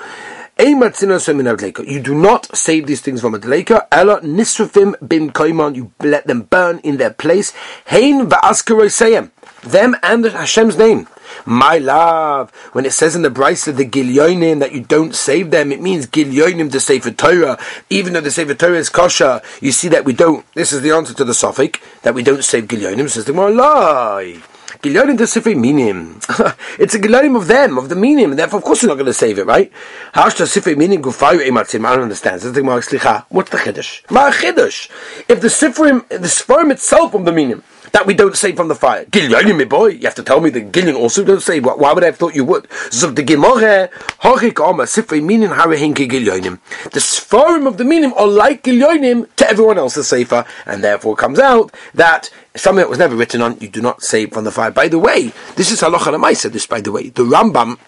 You 0.58 2.00
do 2.00 2.14
not 2.14 2.56
save 2.56 2.86
these 2.86 3.02
things 3.02 3.20
from 3.20 3.34
a 3.34 3.38
deleka. 3.38 3.86
Ella 3.92 4.20
nisrafim 4.22 4.94
bin 5.06 5.30
koimon. 5.30 5.76
You 5.76 5.92
let 6.00 6.26
them 6.26 6.42
burn 6.42 6.78
in 6.78 6.96
their 6.96 7.12
place. 7.12 7.52
Hein 7.86 8.30
va'askaroseyem. 8.30 9.30
Them 9.62 9.96
and 10.02 10.24
Hashem's 10.24 10.78
name. 10.78 11.08
My 11.44 11.76
love, 11.76 12.50
when 12.72 12.86
it 12.86 12.92
says 12.92 13.14
in 13.14 13.22
the 13.22 13.30
Brisa 13.30 13.76
the 13.76 13.84
Gilyonim 13.84 14.60
that 14.60 14.72
you 14.72 14.80
don't 14.80 15.14
save 15.14 15.50
them, 15.50 15.72
it 15.72 15.82
means 15.82 16.06
Gilyonim 16.06 16.72
to 16.72 16.80
save 16.80 17.02
Sefer 17.02 17.16
Torah. 17.16 17.58
Even 17.90 18.14
though 18.14 18.20
the 18.20 18.30
Sefer 18.30 18.54
Torah 18.54 18.78
is 18.78 18.88
kosher, 18.88 19.42
you 19.60 19.72
see 19.72 19.88
that 19.88 20.04
we 20.04 20.12
don't. 20.12 20.46
This 20.54 20.72
is 20.72 20.80
the 20.80 20.92
answer 20.92 21.12
to 21.14 21.24
the 21.24 21.34
Sophic 21.34 21.80
that 22.02 22.14
we 22.14 22.22
don't 22.22 22.44
save 22.44 22.64
Gilyonim. 22.64 23.10
Says 23.10 23.24
the 23.26 23.32
Gemara, 23.32 24.40
to 24.82 25.26
Sefer 25.26 25.54
Minim. 25.54 26.20
it's 26.78 26.94
a 26.94 26.98
Gilyonim 26.98 27.36
of 27.36 27.46
them, 27.46 27.78
of 27.78 27.88
the 27.88 27.96
Minim, 27.96 28.36
therefore, 28.36 28.58
of 28.58 28.64
course, 28.64 28.82
you're 28.82 28.88
not 28.88 28.94
going 28.94 29.06
to 29.06 29.14
save 29.14 29.38
it, 29.38 29.46
right? 29.46 29.72
Should 30.14 30.48
Sefer 30.48 30.76
Minim 30.76 31.02
gufayu 31.02 31.46
ematzim? 31.46 31.86
I 31.86 31.94
don't 31.94 32.04
understand. 32.04 32.42
What's 32.42 32.88
the 32.88 32.98
Chiddush? 32.98 34.10
Ma 34.10 34.30
Chiddush. 34.30 34.90
If 35.28 35.40
the 35.40 35.50
Sefer, 35.50 36.04
the 36.08 36.28
Sefer 36.28 36.70
itself 36.70 37.14
of 37.14 37.24
the 37.24 37.32
Minim, 37.32 37.62
that 37.92 38.06
we 38.06 38.14
don't 38.14 38.36
save 38.36 38.56
from 38.56 38.68
the 38.68 38.74
fire. 38.74 39.06
Gilyonim, 39.06 39.56
my 39.56 39.64
boy, 39.64 39.86
you 39.86 40.02
have 40.02 40.14
to 40.16 40.22
tell 40.22 40.40
me 40.40 40.50
the 40.50 40.60
Gilyon 40.60 40.96
also 40.96 41.24
don't 41.24 41.40
save. 41.40 41.64
Why 41.64 41.92
would 41.92 42.02
I 42.02 42.06
have 42.06 42.16
thought 42.16 42.34
you 42.34 42.44
would? 42.44 42.70
So 42.90 43.10
the 43.10 43.22
Gemore, 43.22 43.90
Hochik 44.20 44.60
Oma, 44.60 44.82
Sifrei 44.82 45.24
Minim 45.24 45.50
Harahinki 45.50 46.06
Gilyonim. 46.08 46.60
The 46.90 47.00
Sforim 47.00 47.66
of 47.66 47.78
the 47.78 47.84
Minim 47.84 48.12
are 48.14 48.26
like 48.26 48.64
Gilyonim 48.64 49.34
to 49.36 49.48
everyone 49.48 49.78
else's 49.78 50.08
Sefer, 50.08 50.44
and 50.66 50.84
therefore 50.84 51.16
comes 51.16 51.38
out 51.38 51.72
that 51.94 52.30
something 52.56 52.82
that 52.82 52.88
was 52.88 52.98
never 52.98 53.16
written 53.16 53.42
on, 53.42 53.58
you 53.60 53.68
do 53.68 53.80
not 53.80 54.02
save 54.02 54.32
from 54.32 54.44
the 54.44 54.50
fire. 54.50 54.70
By 54.70 54.88
the 54.88 54.98
way, 54.98 55.32
this 55.56 55.70
is 55.70 55.80
Halacha 55.80 56.14
Lamaisa, 56.14 56.50
this 56.50 56.66
by 56.66 56.80
the 56.80 56.92
way. 56.92 57.08
The 57.08 57.22
Rambam, 57.22 57.78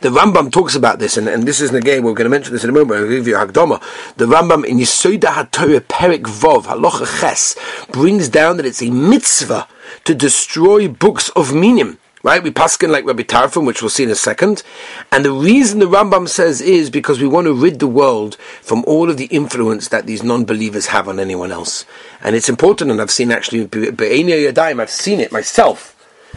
the 0.00 0.08
Rambam 0.08 0.50
talks 0.50 0.74
about 0.74 0.98
this, 0.98 1.16
and, 1.16 1.28
and 1.28 1.44
this 1.44 1.60
is 1.60 1.72
again, 1.72 2.02
we're 2.02 2.14
going 2.14 2.24
to 2.24 2.30
mention 2.30 2.52
this 2.52 2.64
in 2.64 2.70
a 2.70 2.72
moment, 2.72 3.00
I'll 3.00 3.08
give 3.08 3.26
you 3.26 3.36
a 3.36 3.46
Hagdoma. 3.46 3.80
The 4.16 4.26
Rambam 4.26 4.64
in 4.64 4.78
Yisoida 4.78 5.28
HaTorah 5.32 5.80
Perik 5.80 6.22
Vov, 6.22 6.64
Halacha 6.64 7.20
Ches, 7.20 7.56
brings 7.88 8.28
down 8.28 8.56
that 8.56 8.66
it's 8.66 8.82
a 8.82 8.90
mitzvah 8.90 9.68
to 10.04 10.14
destroy 10.14 10.88
books 10.88 11.28
of 11.30 11.54
minim. 11.54 11.98
Right? 12.22 12.42
We 12.42 12.50
paskin 12.50 12.90
like 12.90 13.06
Rabbi 13.06 13.22
Tarfon, 13.22 13.66
which 13.66 13.80
we'll 13.80 13.88
see 13.88 14.02
in 14.02 14.10
a 14.10 14.14
second. 14.14 14.62
And 15.10 15.24
the 15.24 15.32
reason 15.32 15.78
the 15.78 15.86
Rambam 15.86 16.28
says 16.28 16.60
is 16.60 16.90
because 16.90 17.18
we 17.18 17.26
want 17.26 17.46
to 17.46 17.54
rid 17.54 17.78
the 17.78 17.86
world 17.86 18.36
from 18.60 18.84
all 18.86 19.08
of 19.08 19.16
the 19.16 19.24
influence 19.26 19.88
that 19.88 20.06
these 20.06 20.22
non-believers 20.22 20.88
have 20.88 21.08
on 21.08 21.18
anyone 21.18 21.50
else. 21.50 21.86
And 22.22 22.36
it's 22.36 22.50
important, 22.50 22.90
and 22.90 23.00
I've 23.00 23.10
seen 23.10 23.30
actually, 23.30 23.62
I've 23.62 24.90
seen 24.90 25.20
it 25.20 25.32
myself. 25.32 25.96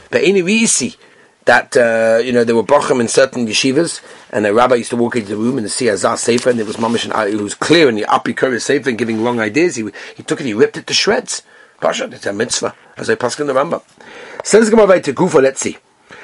Be'eni 0.09 0.41
Riisi, 0.41 0.95
that 1.45 1.75
uh, 1.75 2.21
you 2.23 2.31
know 2.31 2.43
there 2.43 2.55
were 2.55 2.63
bochum 2.63 3.01
in 3.01 3.07
certain 3.07 3.45
yeshivas, 3.47 4.01
and 4.31 4.45
a 4.45 4.53
rabbi 4.53 4.75
used 4.75 4.89
to 4.91 4.95
walk 4.95 5.15
into 5.15 5.29
the 5.29 5.35
room 5.35 5.57
and 5.57 5.69
see 5.69 5.87
a 5.87 5.97
sefer, 5.97 6.49
and 6.49 6.59
there 6.59 6.65
was 6.65 6.77
mamish, 6.77 7.03
and 7.03 7.33
it 7.33 7.41
was 7.41 7.53
clear 7.53 7.89
in 7.89 7.95
the 7.95 8.03
apikura 8.03 8.61
sefer 8.61 8.89
and 8.89 8.97
giving 8.97 9.23
wrong 9.23 9.39
ideas. 9.39 9.75
He 9.75 9.89
he 10.15 10.23
took 10.23 10.39
it, 10.39 10.45
he 10.45 10.53
ripped 10.53 10.77
it 10.77 10.87
to 10.87 10.93
shreds. 10.93 11.43
Pasha, 11.81 12.05
it's 12.05 12.25
a 12.25 12.31
mitzvah, 12.31 12.73
as 12.95 13.09
I 13.09 13.15
pass 13.15 13.37
in 13.39 13.47
the 13.47 13.53
Rambam. 13.53 13.81
Says 14.43 14.69
Gemara 14.69 14.99
to 14.99 15.13
Kufa. 15.13 15.39
Let's 15.39 15.61
see. 15.61 15.77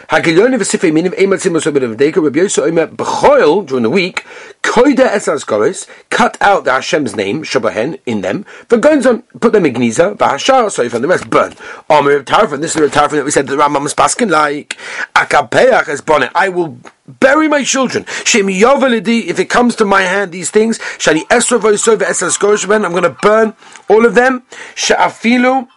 Hagiloni 0.10 0.58
v'sifei 0.58 0.92
minim 0.92 1.14
eimat 1.14 1.40
simos 1.40 1.66
of 1.66 1.74
Deka 1.74 2.22
Rabbi 2.22 2.40
Yosef 2.40 2.66
Omer 2.66 2.88
b'choil 2.88 3.66
during 3.66 3.84
the 3.84 3.90
week 3.90 4.26
koida 4.62 5.08
esas 5.08 5.46
goris 5.46 5.88
cut 6.10 6.36
out 6.42 6.66
the 6.66 6.72
Hashem's 6.72 7.16
name 7.16 7.44
shabahen 7.44 8.00
in 8.06 8.22
them 8.22 8.44
for 8.68 8.78
going 8.78 9.06
on 9.06 9.22
put 9.40 9.54
them 9.54 9.66
in 9.68 9.74
gniza 9.76 10.18
v'hashar 10.18 10.70
so 10.70 10.90
from 10.90 11.04
the 11.04 11.08
rest 11.08 11.30
burn. 11.30 11.54
Omer 11.90 12.18
of 12.18 12.26
Tarfon 12.26 12.60
this 12.60 12.76
is 12.76 12.82
a 12.82 12.90
Tarfon 12.90 13.12
that 13.12 13.26
we 13.26 13.32
said 13.32 13.48
that 13.48 13.56
the 13.56 13.62
Rambam 13.62 13.86
is 13.86 13.94
paskin 13.94 14.30
like 14.30 14.78
akapeach 15.16 15.88
es 15.88 16.02
bonnet 16.02 16.32
I 16.36 16.50
will 16.50 16.78
bury 17.08 17.48
my 17.48 17.64
children. 17.64 18.06
Shem 18.26 18.48
yovelidi, 18.48 19.28
if 19.28 19.40
it 19.40 19.50
comes 19.50 19.76
to 19.78 19.86
my 19.86 20.02
hand, 20.02 20.32
these 20.32 20.52
things, 20.52 20.80
shali 20.98 21.22
esrov 21.28 21.62
esas 21.62 22.38
goris 22.38 22.66
I'm 22.84 22.92
going 22.92 23.04
to 23.04 23.18
burn 23.22 23.54
all 23.88 24.06
of 24.06 24.16
them. 24.16 24.44
Sha'afilu 24.76 25.68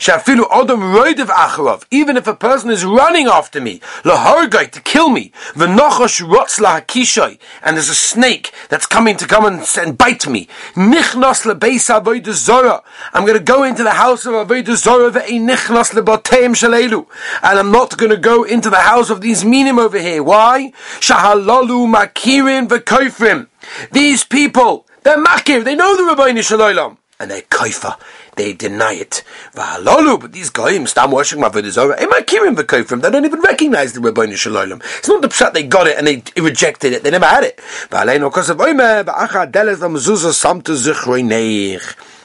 Shafilu 0.00 0.48
Odom 0.48 0.96
Roidev 0.96 1.26
Acharov, 1.26 1.84
even 1.90 2.16
if 2.16 2.26
a 2.26 2.34
person 2.34 2.70
is 2.70 2.86
running 2.86 3.26
after 3.26 3.60
me, 3.60 3.80
Lahargai 4.02 4.70
to 4.70 4.80
kill 4.80 5.10
me, 5.10 5.30
Venochosh 5.52 6.26
Rotz 6.26 6.58
Lahakishoi, 6.58 7.38
and 7.62 7.76
there's 7.76 7.90
a 7.90 7.94
snake 7.94 8.50
that's 8.70 8.86
coming 8.86 9.18
to 9.18 9.26
come 9.26 9.44
and, 9.44 9.62
and 9.76 9.98
bite 9.98 10.26
me, 10.26 10.48
Nichnos 10.72 11.44
Lebeis 11.44 11.90
Avodah 11.94 12.32
Zora, 12.32 12.82
I'm 13.12 13.26
going 13.26 13.36
to 13.36 13.44
go 13.44 13.62
into 13.62 13.82
the 13.82 13.90
house 13.90 14.24
of 14.24 14.32
Avodah 14.32 14.74
Zora 14.74 15.10
Nichnos 15.12 15.92
Leboteim 15.92 16.54
Shalelu, 16.54 17.06
and 17.42 17.58
I'm 17.58 17.70
not 17.70 17.98
going 17.98 18.10
to 18.10 18.16
go 18.16 18.44
into 18.44 18.70
the 18.70 18.80
house 18.80 19.10
of 19.10 19.20
these 19.20 19.44
minim 19.44 19.78
over 19.78 19.98
here. 19.98 20.22
Why? 20.22 20.72
Shahalalu 21.00 21.94
Makirin 21.94 22.68
V'Koifrim. 22.68 23.48
These 23.92 24.24
people, 24.24 24.86
they're 25.02 25.22
makir, 25.22 25.62
they 25.62 25.74
know 25.74 25.94
the 25.94 26.04
Rabbi 26.04 26.40
Shalom, 26.40 26.96
and 27.20 27.30
they're 27.30 27.42
kaifa 27.42 27.96
they 28.40 28.52
deny 28.54 28.94
it. 28.94 29.22
But 29.54 30.32
these 30.32 30.50
guys, 30.50 30.90
stam 30.90 31.10
my 31.10 31.22
Zorah, 31.22 32.00
am 32.00 32.12
I 32.14 32.22
kirim 32.22 32.56
v'kofrim? 32.56 33.02
They 33.02 33.10
don't 33.10 33.24
even 33.26 33.40
recognize 33.40 33.92
the 33.92 34.00
Rabbeinu 34.00 34.34
Shalom. 34.34 34.80
It's 34.98 35.08
not 35.08 35.20
the 35.20 35.28
pshat 35.28 35.52
they 35.52 35.64
got 35.64 35.86
it 35.86 35.98
and 35.98 36.06
they 36.06 36.22
rejected 36.40 36.94
it. 36.94 37.02
They 37.02 37.10
never 37.10 37.26
had 37.26 37.44
it. 37.44 37.60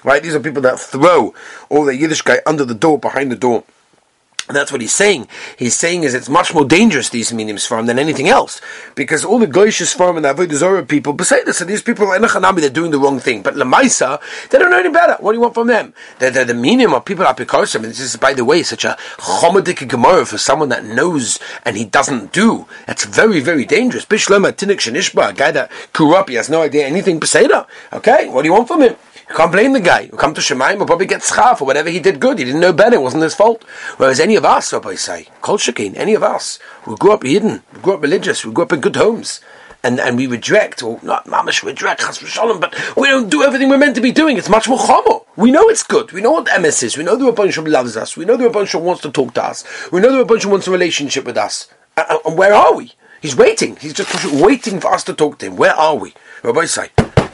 Right, 0.04 0.22
these 0.22 0.36
are 0.36 0.40
people 0.40 0.62
that 0.62 0.80
throw 0.80 1.34
all 1.70 1.84
the 1.86 1.96
Yiddish 1.96 2.22
guy 2.22 2.40
under 2.46 2.64
the 2.64 2.76
door, 2.76 3.00
behind 3.00 3.32
the 3.32 3.36
door. 3.36 3.64
And 4.48 4.56
that's 4.56 4.72
what 4.72 4.82
he's 4.82 4.94
saying. 4.94 5.28
He's 5.58 5.76
saying 5.76 6.04
is 6.04 6.14
it's 6.14 6.30
much 6.30 6.54
more 6.54 6.66
dangerous 6.66 7.10
these 7.10 7.34
mediums 7.34 7.66
farm 7.66 7.88
than 7.88 7.98
anything 7.98 8.28
else 8.28 8.62
because 8.94 9.26
all 9.26 9.40
the 9.40 9.48
goyishes 9.48 9.96
farm 9.96 10.18
and 10.18 10.26
the 10.26 10.34
avodah 10.34 10.54
zarah 10.54 10.86
people 10.86 11.18
say 11.24 11.44
this. 11.44 11.58
So 11.58 11.66
these 11.66 11.82
people 11.82 12.08
are 12.08 12.20
enochanami, 12.20 12.62
they're 12.62 12.70
doing 12.70 12.92
the 12.92 13.00
wrong 13.00 13.20
thing. 13.20 13.42
But 13.42 13.56
lemaisa 13.56 14.22
they 14.52 14.60
don't 14.60 14.70
know 14.70 14.80
any 14.80 14.92
better. 14.92 15.18
What 15.20 15.32
do 15.32 15.38
you 15.38 15.42
want 15.42 15.56
from 15.56 15.68
them? 15.68 15.96
They're, 16.20 16.30
they're 16.30 16.46
the 16.46 16.54
medium 16.54 16.94
of 16.94 17.06
people 17.06 17.26
apikosim. 17.26 17.78
And 17.78 17.86
this 17.86 18.00
is 18.00 18.16
by 18.18 18.34
the 18.34 18.46
way 18.46 18.62
such 18.62 18.86
a 18.86 18.98
chomadik 19.18 19.88
gemara 19.88 20.28
for 20.28 20.38
someone 20.38 20.70
that 20.70 20.86
knows 20.86 21.40
and 21.64 21.76
he 21.76 21.86
doesn't 21.86 22.32
do. 22.32 22.68
That's 22.86 23.06
very 23.06 23.40
very 23.40 23.66
dangerous. 23.66 24.06
Bishlema 24.06 24.52
tinik 24.52 24.78
shenishba 24.78 25.32
a 25.32 25.34
guy 25.34 25.52
that 25.52 25.72
grew 25.92 26.14
up 26.14 26.30
he 26.30 26.36
has 26.36 26.50
no 26.52 26.62
idea 26.62 26.86
anything 26.86 27.20
peseda. 27.20 27.66
Okay, 27.92 28.30
what 28.30 28.44
do 28.44 28.48
you 28.48 28.54
want 28.54 28.68
from 28.68 28.84
him? 28.84 28.96
You 29.30 29.36
can't 29.36 29.52
blame 29.52 29.74
the 29.74 29.80
guy. 29.80 30.02
You 30.02 30.18
come 30.18 30.36
to 30.36 30.42
Shemaim, 30.42 30.78
will 30.78 30.86
probably 30.86 31.08
get 31.08 31.22
schaf 31.22 31.60
or 31.60 31.66
whatever 31.66 31.90
he 31.90 32.00
did 32.00 32.20
good. 32.20 32.38
He 32.38 32.46
didn't 32.46 32.62
know 32.62 32.74
better. 32.74 32.96
It 32.96 33.02
wasn't 33.02 33.24
his 33.24 33.34
fault. 33.34 33.64
Whereas 33.98 34.20
any 34.20 34.36
of 34.36 34.46
us, 34.46 34.72
Rabbi 34.72 34.96
say, 34.96 35.28
Kol 35.42 35.58
Shekin, 35.58 35.96
any 35.96 36.14
of 36.14 36.22
us 36.22 36.60
who 36.84 36.96
grew 36.96 37.12
up 37.12 37.24
hidden, 37.24 37.64
we 37.74 37.80
grew 37.82 37.96
up 37.96 38.02
religious, 38.04 38.46
we 38.46 38.54
grew 38.54 38.66
up 38.66 38.74
in 38.74 38.82
good 38.82 38.96
homes, 38.96 39.42
and, 39.84 40.00
and 40.00 40.18
we 40.18 40.28
reject, 40.28 40.84
or 40.84 41.00
not 41.02 41.26
mamash 41.26 41.64
reject, 41.64 42.02
chas 42.02 42.20
v'shalom, 42.20 42.60
but 42.60 42.76
we 42.96 43.08
don't 43.08 43.30
do 43.30 43.44
everything 43.44 43.70
we're 43.70 43.78
meant 43.78 43.96
to 43.96 44.02
be 44.02 44.12
doing. 44.12 44.38
It's 44.38 44.50
much 44.50 44.68
more 44.68 44.78
chomo. 44.78 45.26
We 45.36 45.52
know 45.52 45.70
it's 45.70 45.84
good. 45.84 46.12
We 46.12 46.22
know 46.22 46.32
what 46.32 46.62
MS 46.62 46.84
is. 46.84 46.98
We 46.98 47.04
know 47.04 47.16
the 47.16 47.32
Rabban 47.32 47.52
Shalom 47.52 47.70
loves 47.70 47.98
us. 47.98 48.16
We 48.16 48.26
know 48.26 48.38
the 48.38 48.50
Rabban 48.50 48.68
Shalom 48.68 48.86
wants 48.86 49.02
to 49.04 49.12
talk 49.12 49.34
to 49.36 49.44
us. 49.44 49.64
We 49.92 50.02
know 50.02 50.12
the 50.12 50.24
Rabban 50.24 50.40
Shalom 50.40 50.52
wants 50.52 50.68
a 50.68 50.72
relationship 50.72 51.26
with 51.26 51.38
us. 51.38 51.68
And, 51.98 52.20
and 52.26 52.38
where 52.38 52.54
are 52.54 52.76
we? 52.76 52.94
He's 53.22 53.36
waiting. 53.36 53.76
He's 53.78 53.94
just 53.94 54.32
waiting 54.34 54.80
for 54.80 54.94
us 54.94 55.04
to 55.06 55.14
talk 55.14 55.40
to 55.40 55.48
him. 55.48 55.56
Where 55.56 55.74
are 55.74 55.96
we? 55.96 56.14
Rabbi 56.44 56.66
say, 56.66 56.90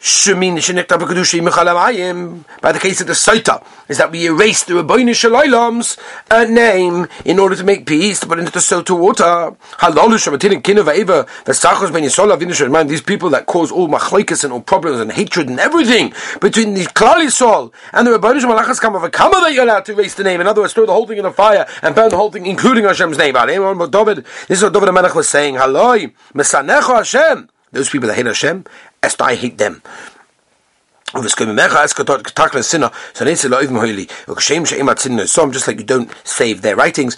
by 0.00 0.06
the 2.72 2.78
case 2.80 3.00
of 3.02 3.06
the 3.06 3.12
Saita, 3.12 3.62
is 3.88 3.98
that 3.98 4.10
we 4.10 4.26
erase 4.26 4.64
the 4.64 4.72
Rabbeinu 4.72 5.10
Shalaylam's 5.10 5.98
uh, 6.30 6.44
name 6.44 7.06
in 7.26 7.38
order 7.38 7.54
to 7.54 7.62
make 7.62 7.84
peace, 7.84 8.18
to 8.20 8.26
put 8.26 8.38
into 8.38 8.50
the 8.50 8.60
Sota 8.60 8.98
water. 8.98 9.54
These 12.88 13.02
people 13.02 13.28
that 13.28 13.44
cause 13.44 13.70
all 13.70 13.88
machlaikas 13.88 14.42
and 14.42 14.54
all 14.54 14.62
problems 14.62 15.00
and 15.00 15.12
hatred 15.12 15.50
and 15.50 15.60
everything 15.60 16.14
between 16.40 16.72
the 16.72 16.84
Klal 16.84 17.16
Yisrael 17.16 17.70
and 17.92 18.06
the 18.06 18.12
Rabbeinu 18.12 19.04
a 19.04 19.10
kama 19.10 19.40
that 19.40 19.52
you're 19.52 19.64
allowed 19.64 19.84
to 19.84 19.92
erase 19.92 20.14
the 20.14 20.24
name. 20.24 20.40
In 20.40 20.46
other 20.46 20.62
words, 20.62 20.72
throw 20.72 20.86
the 20.86 20.92
whole 20.92 21.06
thing 21.06 21.18
in 21.18 21.26
a 21.26 21.32
fire 21.32 21.66
and 21.82 21.94
burn 21.94 22.08
the 22.08 22.16
whole 22.16 22.30
thing, 22.30 22.46
including 22.46 22.84
Hashem's 22.84 23.18
name. 23.18 23.34
This 23.34 24.24
is 24.48 24.62
what 24.62 24.72
David 24.72 24.92
Melech 24.92 25.14
was 25.14 25.28
saying. 25.28 25.56
Haloi, 25.56 26.14
Mesanecho 26.32 26.96
Hashem. 26.96 27.50
Those 27.72 27.88
people 27.88 28.08
that 28.08 28.16
hate 28.16 28.26
Hashem, 28.26 28.64
as 29.02 29.16
I 29.20 29.34
hate 29.34 29.58
them. 29.58 29.82
So 31.12 31.22
just 31.22 31.40
like 31.40 31.48
you 35.78 35.84
don't 35.84 36.14
save 36.22 36.62
their 36.62 36.76
writings, 36.76 37.16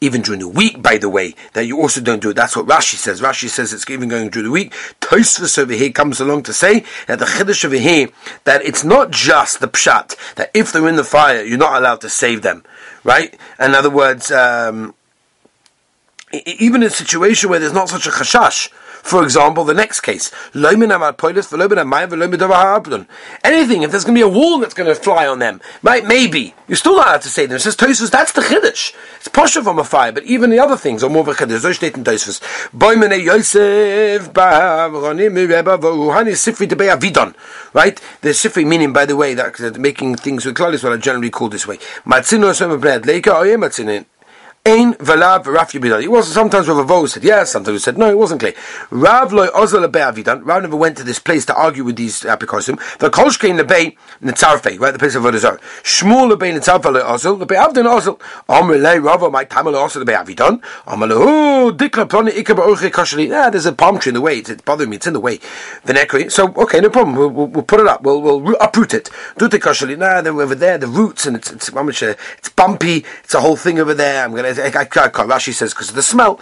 even 0.00 0.22
during 0.22 0.40
the 0.40 0.48
week, 0.48 0.80
by 0.80 0.96
the 0.96 1.10
way, 1.10 1.34
that 1.52 1.66
you 1.66 1.78
also 1.78 2.00
don't 2.00 2.22
do 2.22 2.30
it. 2.30 2.34
That's 2.34 2.56
what 2.56 2.64
Rashi 2.64 2.94
says. 2.94 3.20
Rashi 3.20 3.50
says 3.50 3.74
it's 3.74 3.90
even 3.90 4.08
going 4.08 4.30
through 4.30 4.44
the 4.44 4.50
week. 4.50 4.72
Tosfos 5.00 5.58
over 5.58 5.74
here 5.74 5.90
comes 5.90 6.18
along 6.18 6.44
to 6.44 6.54
say 6.54 6.82
that 7.06 7.18
the 7.18 7.26
Chiddush 7.26 7.62
over 7.62 7.76
here, 7.76 8.08
that 8.44 8.62
it's 8.62 8.82
not 8.82 9.10
just 9.10 9.60
the 9.60 9.68
Pshat, 9.68 10.16
that 10.36 10.50
if 10.54 10.72
they're 10.72 10.88
in 10.88 10.96
the 10.96 11.04
fire, 11.04 11.42
you're 11.42 11.58
not 11.58 11.76
allowed 11.76 12.00
to 12.00 12.08
save 12.08 12.40
them. 12.40 12.64
Right? 13.04 13.38
In 13.60 13.74
other 13.74 13.90
words, 13.90 14.30
um, 14.30 14.94
even 16.32 16.82
in 16.82 16.88
a 16.88 16.90
situation 16.90 17.50
where 17.50 17.58
there's 17.58 17.74
not 17.74 17.90
such 17.90 18.06
a 18.06 18.10
chashash. 18.10 18.70
For 19.02 19.22
example, 19.22 19.64
the 19.64 19.74
next 19.74 20.00
case, 20.00 20.30
anything, 23.44 23.82
if 23.82 23.90
there's 23.90 24.04
going 24.04 24.14
to 24.14 24.18
be 24.18 24.20
a 24.20 24.28
wall 24.28 24.58
that's 24.58 24.74
going 24.74 24.88
to 24.88 24.94
fly 24.94 25.26
on 25.26 25.38
them, 25.38 25.60
right, 25.82 26.04
maybe, 26.04 26.54
you're 26.66 26.76
still 26.76 26.96
not 26.96 27.06
allowed 27.08 27.22
to 27.22 27.28
say 27.28 27.46
them. 27.46 27.56
It 27.56 27.60
says 27.60 27.76
that's 28.10 28.32
the 28.32 28.42
Chiddush. 28.42 28.94
It's 29.16 29.28
posher 29.28 29.62
from 29.62 29.78
a 29.78 29.84
fire, 29.84 30.12
but 30.12 30.24
even 30.24 30.50
the 30.50 30.58
other 30.58 30.76
things 30.76 31.02
are 31.02 31.10
more 31.10 31.22
of 31.22 31.28
a 31.28 31.32
Chiddush. 31.34 31.82
In 31.82 32.04
Tosfos. 32.04 32.40
Yosef, 33.24 34.32
Sifri 36.32 37.34
Right? 37.74 38.00
The 38.20 38.28
Sifri 38.30 38.66
meaning, 38.66 38.92
by 38.92 39.06
the 39.06 39.16
way, 39.16 39.34
that, 39.34 39.78
making 39.78 40.16
things 40.16 40.44
with 40.44 40.56
Klalis, 40.56 40.82
what 40.84 40.92
I 40.92 40.96
generally 40.96 41.30
call 41.30 41.48
this 41.48 41.66
way. 41.66 41.78
Valav 44.68 45.46
Raf 45.46 45.72
Yabidon. 45.72 46.02
It 46.02 46.10
was 46.10 46.32
sometimes 46.32 46.68
Rav 46.68 46.86
Avo 46.86 47.08
said 47.08 47.24
yes, 47.24 47.52
sometimes 47.52 47.74
he 47.74 47.78
said 47.78 47.96
no, 47.96 48.10
it 48.10 48.18
wasn't 48.18 48.40
clear. 48.40 48.54
Rav 48.90 49.32
Loy 49.32 49.46
Ozel. 49.48 49.88
Rav 50.44 50.62
never 50.62 50.76
went 50.76 50.96
to 50.98 51.04
this 51.04 51.18
place 51.18 51.46
to 51.46 51.54
argue 51.54 51.84
with 51.84 51.96
these 51.96 52.22
apikosim. 52.22 52.78
The 52.98 53.10
Kolshkein 53.10 53.60
Lebei 53.60 53.96
Netzarfe, 54.22 54.78
right, 54.78 54.90
the 54.90 54.98
place 54.98 55.14
of 55.14 55.22
Vodazar. 55.22 55.58
Shmuel 55.82 56.32
Lebei 56.34 56.58
Netzarfe 56.58 56.92
Le 56.92 57.00
Ozel, 57.00 57.38
Lebei 57.38 57.56
Avdan 57.56 57.86
Ozel. 57.86 58.20
Amr 58.48 58.76
Le 58.76 59.00
Rav, 59.00 59.32
my 59.32 59.44
Tamal 59.44 59.74
Ozel 59.74 60.04
Lebei 60.04 60.24
Avidan. 60.24 60.62
Amr 60.86 61.06
Le, 61.06 61.14
oh, 61.16 61.72
Dikla 61.72 62.08
Ploni 62.08 62.30
Ikab 62.30 62.56
Orche. 62.56 63.28
Yeah, 63.28 63.50
there's 63.50 63.66
a 63.66 63.72
palm 63.72 63.98
tree 63.98 64.10
in 64.10 64.14
the 64.14 64.20
way, 64.20 64.38
it's, 64.38 64.50
bothering 64.62 64.90
me, 64.90 64.96
it's 64.96 65.06
in 65.06 65.12
the 65.12 65.20
way. 65.20 65.38
The 65.84 65.92
Nekri. 65.92 66.30
So, 66.30 66.52
okay, 66.54 66.80
no 66.80 66.90
problem, 66.90 67.16
we'll, 67.16 67.30
we'll, 67.30 67.46
we'll 67.46 67.62
put 67.62 67.80
it 67.80 67.86
up, 67.86 68.02
we'll, 68.02 68.20
we'll 68.20 68.56
uproot 68.60 68.92
it. 68.94 69.10
Dute 69.36 69.58
Kashli, 69.60 69.96
nah, 69.96 70.20
they're 70.20 70.38
over 70.40 70.54
there, 70.54 70.78
the 70.78 70.86
roots, 70.86 71.26
and 71.26 71.36
it's, 71.36 71.50
it's, 71.50 71.68
it's 71.68 72.48
bumpy, 72.50 73.04
it's 73.22 73.34
a 73.34 73.40
whole 73.40 73.56
thing 73.56 73.78
over 73.78 73.94
there, 73.94 74.24
I'm 74.24 74.34
gonna, 74.34 74.48
I, 74.58 74.66
I, 74.66 74.84
Rashi 74.86 75.52
says, 75.52 75.72
because 75.72 75.90
of 75.90 75.94
the 75.94 76.02
smell. 76.02 76.40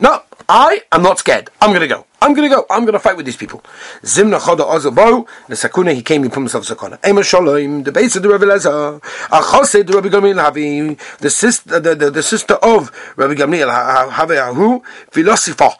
No, 0.00 0.22
I 0.48 0.82
am 0.92 1.02
not 1.02 1.18
scared. 1.18 1.50
I'm 1.60 1.70
going 1.70 1.80
to 1.80 1.86
go. 1.86 2.06
I'm 2.20 2.34
going 2.34 2.48
to 2.48 2.54
go. 2.54 2.66
I'm 2.70 2.82
going 2.82 2.94
to 2.94 2.98
fight 2.98 3.16
with 3.16 3.26
these 3.26 3.36
people. 3.36 3.62
Zimna 4.02 4.38
ozabo. 4.38 5.26
The 5.48 5.54
sakuna 5.54 5.94
he 5.94 6.02
came. 6.02 6.22
He 6.22 6.28
put 6.28 6.38
himself 6.40 6.64
sakuna. 6.64 6.98
Ema 7.06 7.22
shalom. 7.22 7.82
The 7.82 7.92
base 7.92 8.16
of 8.16 8.22
the 8.22 8.28
Rabbi 8.30 8.44
Lezer. 8.44 9.02
Rabbi 9.30 10.08
Gamliel 10.08 10.42
Havi. 10.42 11.18
The 11.18 11.30
sister, 11.30 11.80
the, 11.80 11.94
the, 11.94 12.10
the 12.10 12.22
sister 12.22 12.54
of 12.54 12.90
Rabbi 13.16 13.34
Gamliel 13.34 14.10
Havi 14.10 14.38
Ahu 14.50 14.82
philosopher. 15.10 15.70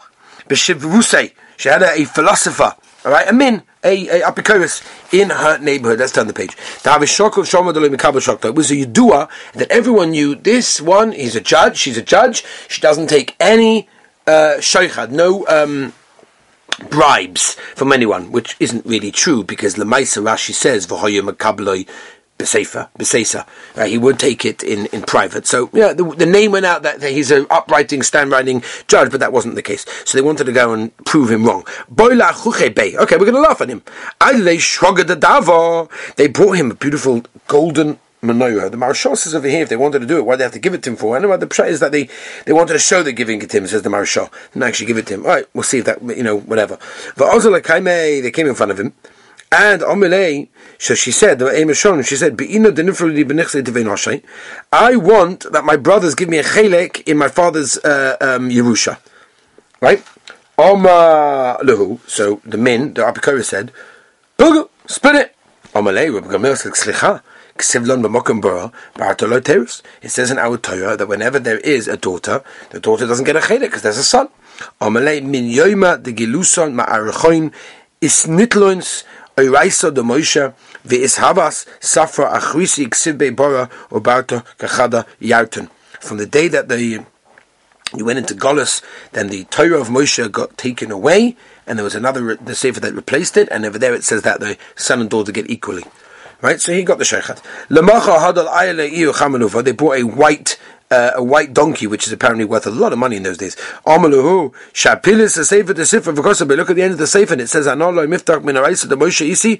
B'shivusei. 0.48 1.32
She 1.56 1.68
had 1.68 1.82
a 1.82 2.04
philosopher. 2.04 2.74
All 3.04 3.12
right, 3.12 3.28
a 3.28 3.32
min 3.32 3.62
a, 3.84 4.08
a 4.08 4.20
apikoris 4.22 4.82
in 5.12 5.30
her 5.30 5.58
neighborhood. 5.58 5.98
Let's 5.98 6.12
turn 6.12 6.26
the 6.26 6.32
page. 6.32 6.56
It 6.84 8.54
was 8.54 8.70
a 8.70 8.74
yudua 8.74 9.28
that 9.52 9.70
everyone 9.70 10.10
knew 10.12 10.34
this 10.34 10.80
one, 10.80 11.12
he's 11.12 11.36
a 11.36 11.40
judge, 11.40 11.76
she's 11.76 11.98
a 11.98 12.02
judge, 12.02 12.44
she 12.68 12.80
doesn't 12.80 13.08
take 13.08 13.36
any 13.38 13.88
uh, 14.26 14.60
no 15.10 15.46
um, 15.48 15.92
bribes 16.88 17.54
from 17.76 17.92
anyone, 17.92 18.32
which 18.32 18.56
isn't 18.58 18.86
really 18.86 19.10
true 19.10 19.44
because 19.44 19.74
Lamaisa 19.74 20.22
Rashi 20.22 20.54
says, 20.54 20.86
Besefa, 22.38 22.88
Besesa. 22.98 23.46
Uh, 23.76 23.84
he 23.84 23.96
would 23.96 24.18
take 24.18 24.44
it 24.44 24.62
in, 24.62 24.86
in 24.86 25.02
private. 25.02 25.46
So, 25.46 25.70
yeah, 25.72 25.92
the, 25.92 26.04
the 26.04 26.26
name 26.26 26.50
went 26.50 26.66
out 26.66 26.82
that, 26.82 27.00
that 27.00 27.12
he's 27.12 27.30
an 27.30 27.46
uprighting, 27.48 28.02
stand-writing 28.02 28.62
judge, 28.88 29.10
but 29.10 29.20
that 29.20 29.32
wasn't 29.32 29.54
the 29.54 29.62
case. 29.62 29.86
So 30.04 30.18
they 30.18 30.22
wanted 30.22 30.44
to 30.44 30.52
go 30.52 30.72
and 30.72 30.96
prove 31.04 31.30
him 31.30 31.44
wrong. 31.44 31.64
Okay, 31.88 32.68
we're 32.76 33.02
going 33.02 33.34
to 33.34 33.40
laugh 33.40 33.60
at 33.60 33.68
him. 33.68 33.82
They 36.16 36.28
brought 36.28 36.52
him 36.52 36.70
a 36.70 36.74
beautiful 36.74 37.22
golden 37.46 37.98
menorah. 38.22 38.70
The 38.70 38.76
Maharshal 38.76 39.16
says 39.16 39.34
over 39.34 39.48
here, 39.48 39.62
if 39.62 39.68
they 39.68 39.76
wanted 39.76 40.00
to 40.00 40.06
do 40.06 40.18
it, 40.18 40.24
why 40.24 40.36
they 40.36 40.44
have 40.44 40.52
to 40.52 40.58
give 40.58 40.74
it 40.74 40.82
to 40.84 40.90
him 40.90 40.96
for? 40.96 41.16
And 41.16 41.24
the 41.24 41.46
pshat 41.46 41.68
is 41.68 41.80
that 41.80 41.92
they, 41.92 42.08
they 42.46 42.52
wanted 42.52 42.72
to 42.72 42.78
show 42.78 43.02
they're 43.02 43.12
giving 43.12 43.42
it 43.42 43.50
to 43.50 43.58
him, 43.58 43.66
says 43.66 43.82
the 43.82 43.90
Maharshal. 43.90 44.32
And 44.54 44.64
actually 44.64 44.86
give 44.86 44.98
it 44.98 45.06
to 45.06 45.14
him. 45.14 45.24
All 45.24 45.32
right, 45.32 45.46
we'll 45.54 45.62
see 45.62 45.78
if 45.78 45.84
that, 45.84 46.02
you 46.02 46.22
know, 46.22 46.40
whatever. 46.40 46.78
They 47.16 48.30
came 48.30 48.46
in 48.46 48.54
front 48.54 48.72
of 48.72 48.80
him. 48.80 48.92
And 49.56 49.82
Omelei, 49.82 50.48
so 50.78 50.96
she 50.96 51.12
said, 51.12 51.38
the 51.38 51.46
aim 51.56 51.70
is 51.70 51.76
shown, 51.76 52.02
she 52.02 52.16
said, 52.16 52.32
I 54.72 54.96
want 54.96 55.52
that 55.52 55.62
my 55.64 55.76
brothers 55.76 56.16
give 56.16 56.28
me 56.28 56.38
a 56.38 56.42
chelek 56.42 57.06
in 57.06 57.16
my 57.16 57.28
father's 57.28 57.78
uh, 57.78 58.16
um, 58.20 58.50
Yerusha. 58.50 58.98
Right? 59.80 60.04
Oma 60.58 61.58
lehu, 61.62 62.00
so 62.10 62.40
the 62.44 62.56
men, 62.58 62.94
the 62.94 63.02
Apikora 63.02 63.44
said, 63.44 63.70
Bugu, 64.36 64.68
split 64.88 65.14
it. 65.14 65.36
Omelei, 65.72 66.12
Rabbi 66.12 66.26
Gamliel 66.26 66.56
said, 66.56 66.72
Slicha. 66.72 67.22
It 67.56 67.62
says 70.10 70.30
in 70.32 70.38
our 70.38 70.56
Torah 70.56 70.96
that 70.96 71.06
whenever 71.06 71.38
there 71.38 71.58
is 71.58 71.86
a 71.86 71.96
daughter, 71.96 72.42
the 72.70 72.80
daughter 72.80 73.06
doesn't 73.06 73.24
get 73.24 73.36
a 73.36 73.38
chelek 73.38 73.60
because 73.60 73.82
there's 73.82 73.98
a 73.98 74.02
son. 74.02 74.28
Amalei 74.80 75.22
min 75.22 75.48
yoima 75.48 76.02
de 76.02 76.12
giluson 76.12 76.74
ma'archoin 76.74 77.52
isnitloins 78.00 79.04
De 79.36 79.42
Moshe 79.42 80.54
ve'ishavas 80.86 81.66
safra 81.80 82.32
achrisi 82.32 83.34
bora 83.34 83.68
kachada 83.90 85.06
yarten. 85.20 85.68
From 86.00 86.18
the 86.18 86.26
day 86.26 86.46
that 86.48 86.68
the 86.68 87.04
you 87.96 88.04
went 88.04 88.18
into 88.18 88.34
Golis, 88.34 88.82
then 89.12 89.28
the 89.28 89.44
Torah 89.44 89.80
of 89.80 89.88
Moshe 89.88 90.30
got 90.30 90.56
taken 90.56 90.90
away, 90.90 91.36
and 91.66 91.78
there 91.78 91.84
was 91.84 91.94
another 91.94 92.36
the 92.36 92.54
sefer 92.54 92.80
that 92.80 92.94
replaced 92.94 93.36
it, 93.36 93.48
and 93.50 93.64
over 93.64 93.78
there 93.78 93.94
it 93.94 94.04
says 94.04 94.22
that 94.22 94.40
the 94.40 94.56
son 94.76 95.00
and 95.00 95.10
daughter 95.10 95.32
get 95.32 95.48
equally. 95.50 95.84
Right, 96.40 96.60
so 96.60 96.72
he 96.72 96.82
got 96.82 96.98
the 96.98 97.04
shechat. 97.04 97.40
They 99.64 99.72
brought 99.72 99.98
a 99.98 100.02
white 100.02 100.58
uh, 100.94 101.10
a 101.16 101.22
white 101.22 101.52
donkey, 101.52 101.86
which 101.86 102.06
is 102.06 102.12
apparently 102.12 102.44
worth 102.44 102.66
a 102.66 102.70
lot 102.70 102.92
of 102.92 102.98
money 102.98 103.16
in 103.16 103.22
those 103.24 103.38
days. 103.38 103.56
Amaluhu 103.86 104.54
shapilis 104.72 105.36
the 105.36 105.44
sefer 105.44 105.72
the 105.72 105.86
sefer 105.86 106.12
because 106.12 106.40
look 106.40 106.70
at 106.70 106.76
the 106.76 106.82
end 106.82 106.92
of 106.92 106.98
the 106.98 107.06
sefer 107.06 107.32
and 107.34 107.42
it 107.42 107.48
says 107.48 107.66
Anolo 107.66 108.06
miftach 108.06 108.44
min 108.44 108.54
the 108.54 108.96
Moshe 108.96 109.26
isi 109.28 109.56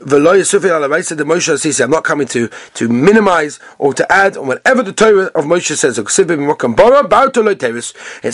v'lo 0.00 0.32
yisufil 0.40 0.70
al 0.70 0.88
the 0.88 1.24
Moshe 1.24 1.52
asisi. 1.52 1.82
I'm 1.82 1.90
not 1.90 2.04
coming 2.04 2.26
to 2.28 2.48
to 2.74 2.88
minimize 2.88 3.58
or 3.78 3.94
to 3.94 4.12
add 4.12 4.36
on 4.36 4.46
whatever 4.46 4.82
the 4.82 4.92
Torah 4.92 5.30
of 5.34 5.44
Moshe 5.46 5.74
says. 5.76 5.98
It 5.98 6.08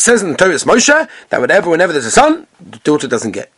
says 0.01 0.23
in 0.23 0.31
the 0.33 0.37
Torah 0.37 0.55
Moshe 0.55 1.09
that 1.29 1.41
whatever 1.41 1.71
whenever 1.71 1.93
there's 1.93 2.07
a 2.07 2.11
son, 2.11 2.47
the 2.61 2.79
daughter 2.79 3.07
doesn't 3.07 3.33
get. 3.33 3.53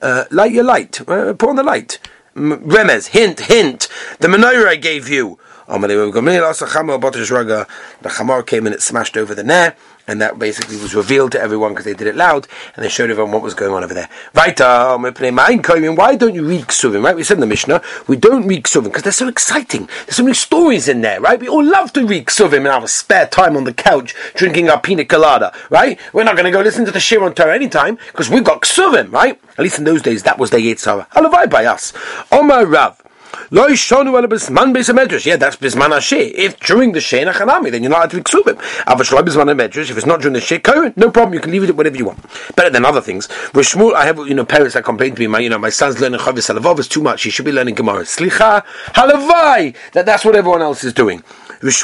Uh, 0.00 0.24
light 0.30 0.52
your 0.52 0.64
light. 0.64 1.00
Uh, 1.08 1.32
put 1.32 1.48
on 1.48 1.56
the 1.56 1.62
light. 1.62 1.98
Remez, 2.36 3.08
hint, 3.08 3.40
hint. 3.40 3.88
The 4.20 4.28
menorah 4.28 4.68
I 4.68 4.76
gave 4.76 5.08
you. 5.08 5.38
The 5.68 7.66
Chamor 8.02 8.46
came 8.46 8.66
and 8.66 8.74
it 8.74 8.82
smashed 8.82 9.16
over 9.16 9.34
the 9.34 9.44
Nair, 9.44 9.76
and 10.06 10.20
that 10.22 10.38
basically 10.38 10.76
was 10.76 10.94
revealed 10.94 11.32
to 11.32 11.40
everyone 11.40 11.72
because 11.72 11.84
they 11.84 11.92
did 11.92 12.06
it 12.06 12.16
loud, 12.16 12.48
and 12.74 12.84
they 12.84 12.88
showed 12.88 13.10
everyone 13.10 13.32
what 13.32 13.42
was 13.42 13.52
going 13.52 13.72
on 13.72 13.84
over 13.84 13.92
there. 13.92 14.08
Right, 14.34 14.58
Why 14.58 16.16
don't 16.16 16.34
you 16.34 16.46
read 16.46 16.64
Ksuvim, 16.64 17.04
right? 17.04 17.14
We 17.14 17.22
said 17.22 17.34
in 17.34 17.40
the 17.40 17.46
Mishnah, 17.46 17.82
we 18.06 18.16
don't 18.16 18.46
read 18.46 18.64
Ksuvim 18.64 18.84
because 18.84 19.02
they're 19.02 19.12
so 19.12 19.28
exciting. 19.28 19.86
There's 20.06 20.16
so 20.16 20.22
many 20.22 20.34
stories 20.34 20.88
in 20.88 21.02
there, 21.02 21.20
right? 21.20 21.38
We 21.38 21.48
all 21.48 21.64
love 21.64 21.92
to 21.92 22.06
read 22.06 22.26
Ksuvim 22.26 22.60
in 22.60 22.66
our 22.66 22.86
spare 22.86 23.26
time 23.26 23.54
on 23.56 23.64
the 23.64 23.74
couch, 23.74 24.14
drinking 24.34 24.70
our 24.70 24.80
pina 24.80 25.04
colada, 25.04 25.54
right? 25.68 26.00
We're 26.14 26.24
not 26.24 26.36
going 26.36 26.46
to 26.46 26.50
go 26.50 26.62
listen 26.62 26.86
to 26.86 26.90
the 26.90 27.00
Shir 27.00 27.22
on 27.22 27.34
Torah 27.34 27.54
anytime 27.54 27.96
because 28.06 28.30
we've 28.30 28.44
got 28.44 28.62
Ksuvim, 28.62 29.12
right? 29.12 29.38
At 29.50 29.58
least 29.58 29.78
in 29.78 29.84
those 29.84 30.00
days, 30.00 30.22
that 30.22 30.38
was 30.38 30.50
the 30.50 30.56
Yitzhara. 30.56 31.08
Halavai 31.10 31.50
by 31.50 31.66
us. 31.66 31.92
Omar 32.32 32.64
Rav. 32.64 33.02
Lo 33.50 33.66
shonu 33.68 34.18
ala 34.18 34.28
bisman 34.28 34.74
beis 34.74 34.92
medrash. 34.92 35.24
Yeah, 35.24 35.36
that's 35.36 35.56
bisman 35.56 35.88
hashe. 35.88 36.32
If 36.34 36.60
during 36.60 36.92
the 36.92 36.98
nachanami, 36.98 37.70
then 37.70 37.82
you're 37.82 37.88
not 37.88 38.00
allowed 38.00 38.10
to 38.10 38.22
ksubim. 38.22 38.56
Avashlo 38.84 39.22
bisman 39.22 39.56
medrash. 39.56 39.90
If 39.90 39.96
it's 39.96 40.06
not 40.06 40.20
during 40.20 40.34
the 40.34 40.40
sheh 40.40 40.58
kohen, 40.58 40.92
no 40.96 41.10
problem. 41.10 41.32
You 41.32 41.40
can 41.40 41.52
leave 41.52 41.64
it 41.64 41.74
whatever 41.74 41.96
you 41.96 42.04
want. 42.04 42.18
Better 42.56 42.68
than 42.68 42.84
other 42.84 43.00
things. 43.00 43.26
With 43.54 43.64
Shmuel, 43.64 43.94
I 43.94 44.04
have 44.04 44.18
you 44.18 44.34
know 44.34 44.44
parents 44.44 44.74
that 44.74 44.84
complain 44.84 45.14
to 45.14 45.20
me. 45.20 45.28
My 45.28 45.38
you 45.38 45.48
know 45.48 45.58
my 45.58 45.70
son's 45.70 45.98
learning 45.98 46.20
chavis 46.20 46.54
halavov 46.54 46.78
is 46.78 46.88
too 46.88 47.00
much. 47.00 47.22
He 47.22 47.30
should 47.30 47.46
be 47.46 47.52
learning 47.52 47.76
gemara. 47.76 48.02
Slicha 48.02 48.64
halavai. 48.88 49.74
That 49.92 50.04
that's 50.04 50.26
what 50.26 50.36
everyone 50.36 50.60
else 50.60 50.84
is 50.84 50.92
doing. 50.92 51.22
Is 51.60 51.82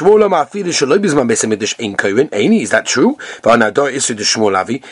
that 2.69 2.83
true? 2.85 3.17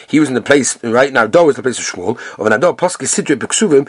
He 0.09 0.19
was 0.19 0.27
in 0.27 0.35
the 0.35 0.41
place, 0.41 0.83
right 0.83 1.13
now, 1.13 1.27
Dor 1.27 1.45
was 1.45 1.55
the 1.55 1.63
place 1.63 1.79
of 1.79 1.85
Shmuel, 1.85 2.19
of 2.37 2.45
an 2.45 2.53
Ador, 2.53 2.75
Poski 2.75 3.07
Sidre 3.07 3.37
Beksuvim, 3.37 3.87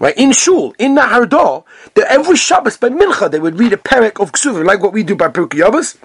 Right, 0.00 0.16
in 0.16 0.32
Shul, 0.32 0.74
in 0.78 0.94
Nahar 0.96 1.28
Dor, 1.28 1.64
every 1.96 2.36
Shabbos 2.36 2.78
by 2.78 2.88
Mincha, 2.88 3.30
they 3.30 3.38
would 3.38 3.58
read 3.58 3.72
a 3.74 3.76
perek 3.76 4.20
of 4.20 4.32
Ksuvim, 4.32 4.64
like 4.64 4.80
what 4.82 4.92
we 4.92 5.02
do 5.02 5.14
by 5.14 5.28
Pirkei 5.28 5.60
Yabbos. 5.60 5.96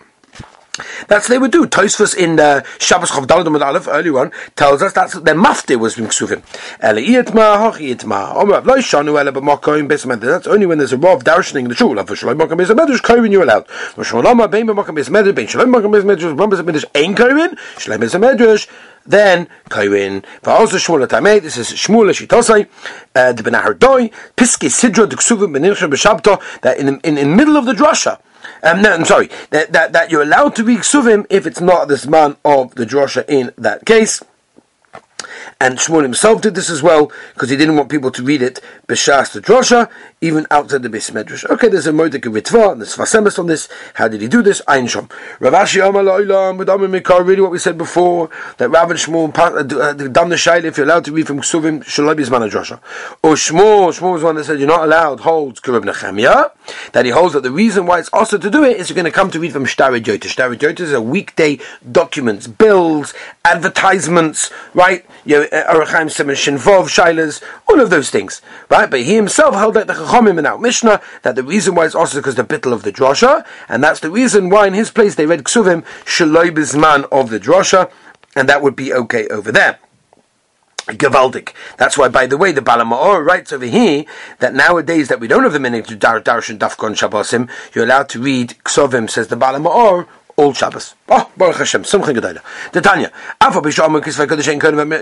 That's 1.07 1.29
what 1.29 1.29
they 1.29 1.37
would 1.37 1.51
do. 1.51 1.67
Tosfos 1.67 2.17
in 2.17 2.37
the 2.37 2.65
Shabbos 2.79 3.11
Chav 3.11 3.27
Daladum 3.27 3.61
Aleph, 3.61 3.87
early 3.87 4.09
one, 4.09 4.31
tells 4.55 4.81
us 4.81 4.91
that's 4.91 5.13
their 5.19 5.35
mafte 5.35 5.75
was 5.75 5.93
from 5.93 6.07
Ksuvim. 6.07 6.41
That's 10.19 10.47
only 10.47 10.65
when 10.65 10.77
there's 10.79 10.93
a 10.93 10.97
Rav 10.97 11.23
darshaning 11.23 11.59
in 11.59 11.67
the 11.67 11.75
shul. 11.75 12.03
For 12.03 12.15
Shalom 12.15 12.39
Makam 12.39 12.57
Beis 12.57 12.97
Kovin 13.01 13.31
you're 13.31 13.43
allowed. 13.43 13.67
For 13.67 14.03
Shalom 14.03 14.39
Bein 14.49 14.65
Makam 14.65 14.97
Beis 14.97 15.09
Medrash, 15.09 15.49
Shalom 15.49 15.71
Makam 15.71 15.91
Beis 15.93 16.03
Medrash, 16.03 16.35
Beis 16.35 16.63
Medrash, 16.63 16.85
Ein 16.95 17.13
Kovin, 17.13 17.55
Shalom 17.77 18.01
Beis 18.01 18.19
Medrash, 18.19 18.67
then. 19.05 19.47
For 19.69 20.49
also 20.49 20.77
Shmuel 20.77 21.05
Tamei, 21.05 21.39
this 21.39 21.57
is 21.57 21.69
Shmuel 21.69 22.09
Shitosai, 22.09 22.67
uh, 23.13 23.31
the 23.31 23.43
Ben 23.43 23.53
Ahardoi, 23.53 24.11
Piske 24.35 24.69
Sidra, 24.69 25.07
the 25.07 25.17
Ksuvim, 25.17 25.55
Benincha 25.55 25.87
B'Shabto, 25.87 26.41
that 26.61 26.79
in, 26.79 26.99
in 27.01 27.13
the 27.13 27.25
middle 27.25 27.57
of 27.57 27.65
the 27.65 27.73
drasha, 27.73 28.19
um, 28.63 28.81
no, 28.81 28.93
I'm 28.93 29.05
sorry, 29.05 29.29
that, 29.49 29.71
that, 29.73 29.93
that 29.93 30.11
you're 30.11 30.21
allowed 30.21 30.55
to 30.55 30.63
be 30.63 30.75
ksuvim 30.75 31.25
if 31.29 31.45
it's 31.45 31.61
not 31.61 31.87
this 31.87 32.07
man 32.07 32.37
of 32.43 32.75
the 32.75 32.85
drosha 32.85 33.25
in 33.27 33.51
that 33.57 33.85
case. 33.85 34.21
And 35.63 35.77
Shmuel 35.77 36.03
himself 36.03 36.41
did 36.41 36.55
this 36.55 36.69
as 36.69 36.83
well 36.83 37.09
because 37.33 37.49
he 37.49 37.55
didn't 37.55 37.77
want 37.77 37.87
people 37.87 38.11
to 38.11 38.21
read 38.21 38.41
it 38.41 38.59
b'shas 38.85 39.31
the 39.31 39.39
drosha, 39.39 39.89
even 40.19 40.45
outside 40.51 40.83
the 40.83 40.89
bis 40.89 41.09
medrash. 41.11 41.49
Okay, 41.49 41.69
there's 41.69 41.87
a 41.87 41.93
moedik 41.93 42.25
of 42.25 42.33
ritva 42.33 42.73
and 42.73 42.81
there's 42.81 42.97
fasemis 42.97 43.39
on 43.39 43.47
this. 43.47 43.69
How 43.93 44.09
did 44.09 44.19
he 44.19 44.27
do 44.27 44.41
this? 44.41 44.61
Ein 44.67 44.87
shom. 44.87 45.07
Ravashi 45.39 45.79
Mikar. 45.79 47.25
Really, 47.25 47.41
what 47.41 47.51
we 47.51 47.59
said 47.59 47.77
before 47.77 48.29
that 48.57 48.67
Rav 48.67 48.91
and 48.91 48.99
Shmuel 48.99 49.33
uh, 49.37 49.79
uh, 49.79 49.93
done 49.93 50.27
the 50.27 50.35
shaila 50.35 50.65
if 50.65 50.75
you're 50.75 50.85
allowed 50.85 51.05
to 51.05 51.13
read 51.13 51.27
from 51.27 51.39
Ksuvim 51.39 51.81
Shalom 51.85 52.17
Bisman 52.17 52.51
drosha. 52.51 52.81
Or 53.23 53.35
Shmuel, 53.35 53.97
Shmuel 53.97 54.13
was 54.15 54.23
one 54.23 54.35
that 54.35 54.43
said 54.43 54.59
you're 54.59 54.67
not 54.67 54.83
allowed. 54.83 55.21
Holds 55.21 55.61
Kurab 55.61 55.85
Nechemia 55.85 56.51
that 56.91 57.05
he 57.05 57.11
holds 57.11 57.35
that 57.35 57.43
the 57.43 57.51
reason 57.51 57.85
why 57.85 57.99
it's 57.99 58.09
also 58.11 58.37
to 58.37 58.49
do 58.49 58.65
it 58.65 58.75
is 58.77 58.89
you're 58.89 58.95
going 58.95 59.05
to 59.05 59.11
come 59.11 59.31
to 59.31 59.39
read 59.39 59.53
from 59.53 59.65
Shtari 59.65 60.03
Jota. 60.03 60.27
Shtari 60.27 60.59
Jota 60.59 60.83
is 60.83 60.91
a 60.91 61.01
weekday 61.01 61.59
documents, 61.89 62.47
bills, 62.47 63.13
advertisements, 63.45 64.51
right? 64.73 65.05
You 65.25 65.47
Arachaim 65.53 66.09
Simon 66.09 66.35
Shinvov, 66.35 66.87
Shilas, 66.87 67.43
all 67.69 67.79
of 67.79 67.91
those 67.91 68.09
things, 68.09 68.41
right? 68.69 68.89
But 68.89 69.01
he 69.01 69.15
himself 69.15 69.53
held 69.53 69.75
that 69.75 69.85
the 69.87 69.93
Chachomim 69.93 70.39
in 70.39 70.45
our 70.45 70.57
Mishnah 70.57 70.99
that 71.21 71.35
the 71.35 71.43
reason 71.43 71.75
why 71.75 71.85
it's 71.85 71.93
also 71.93 72.17
because 72.17 72.35
the 72.35 72.43
bittel 72.43 72.73
of 72.73 72.81
the 72.81 72.91
drosha, 72.91 73.45
and 73.69 73.83
that's 73.83 73.99
the 73.99 74.09
reason 74.09 74.49
why 74.49 74.65
in 74.65 74.73
his 74.73 74.89
place 74.89 75.15
they 75.15 75.27
read 75.27 75.43
Ksuvim 75.43 75.85
Shaloi 76.05 76.49
Bizman 76.49 77.07
of 77.11 77.29
the 77.29 77.39
drosha, 77.39 77.91
and 78.35 78.49
that 78.49 78.63
would 78.63 78.75
be 78.75 78.91
okay 78.93 79.27
over 79.27 79.51
there. 79.51 79.77
Gavaldik. 80.87 81.53
That's 81.77 81.97
why, 81.97 82.09
by 82.09 82.25
the 82.25 82.35
way, 82.35 82.51
the 82.51 82.61
Baal 82.61 82.79
HaMaor 82.79 83.25
writes 83.25 83.53
over 83.53 83.65
here 83.65 84.03
that 84.39 84.53
nowadays 84.53 85.07
that 85.07 85.19
we 85.21 85.27
don't 85.27 85.43
have 85.43 85.53
the 85.53 85.59
minute 85.59 85.87
to 85.87 85.95
dar 85.95 86.19
darshan 86.19 86.57
dafkon 86.57 86.91
shabbosim, 86.97 87.49
you're 87.73 87.85
allowed 87.85 88.09
to 88.09 88.21
read 88.21 88.55
ksovim, 88.65 89.09
says 89.09 89.29
the 89.29 89.37
Baal 89.37 89.53
HaMaor, 89.53 90.07
all 90.35 90.53
Shabbos. 90.53 90.95
Oh, 91.15 91.31
Baruch 91.37 91.57
Hashem, 91.57 91.83
Simcha 91.83 92.11
Gedoyla. 92.11 92.41
The 92.71 92.81
Tanya, 92.81 93.11
Afa 93.39 93.61
B'Shalom 93.61 94.01
Kisvei 94.01 94.25
Kodesh 94.25 94.49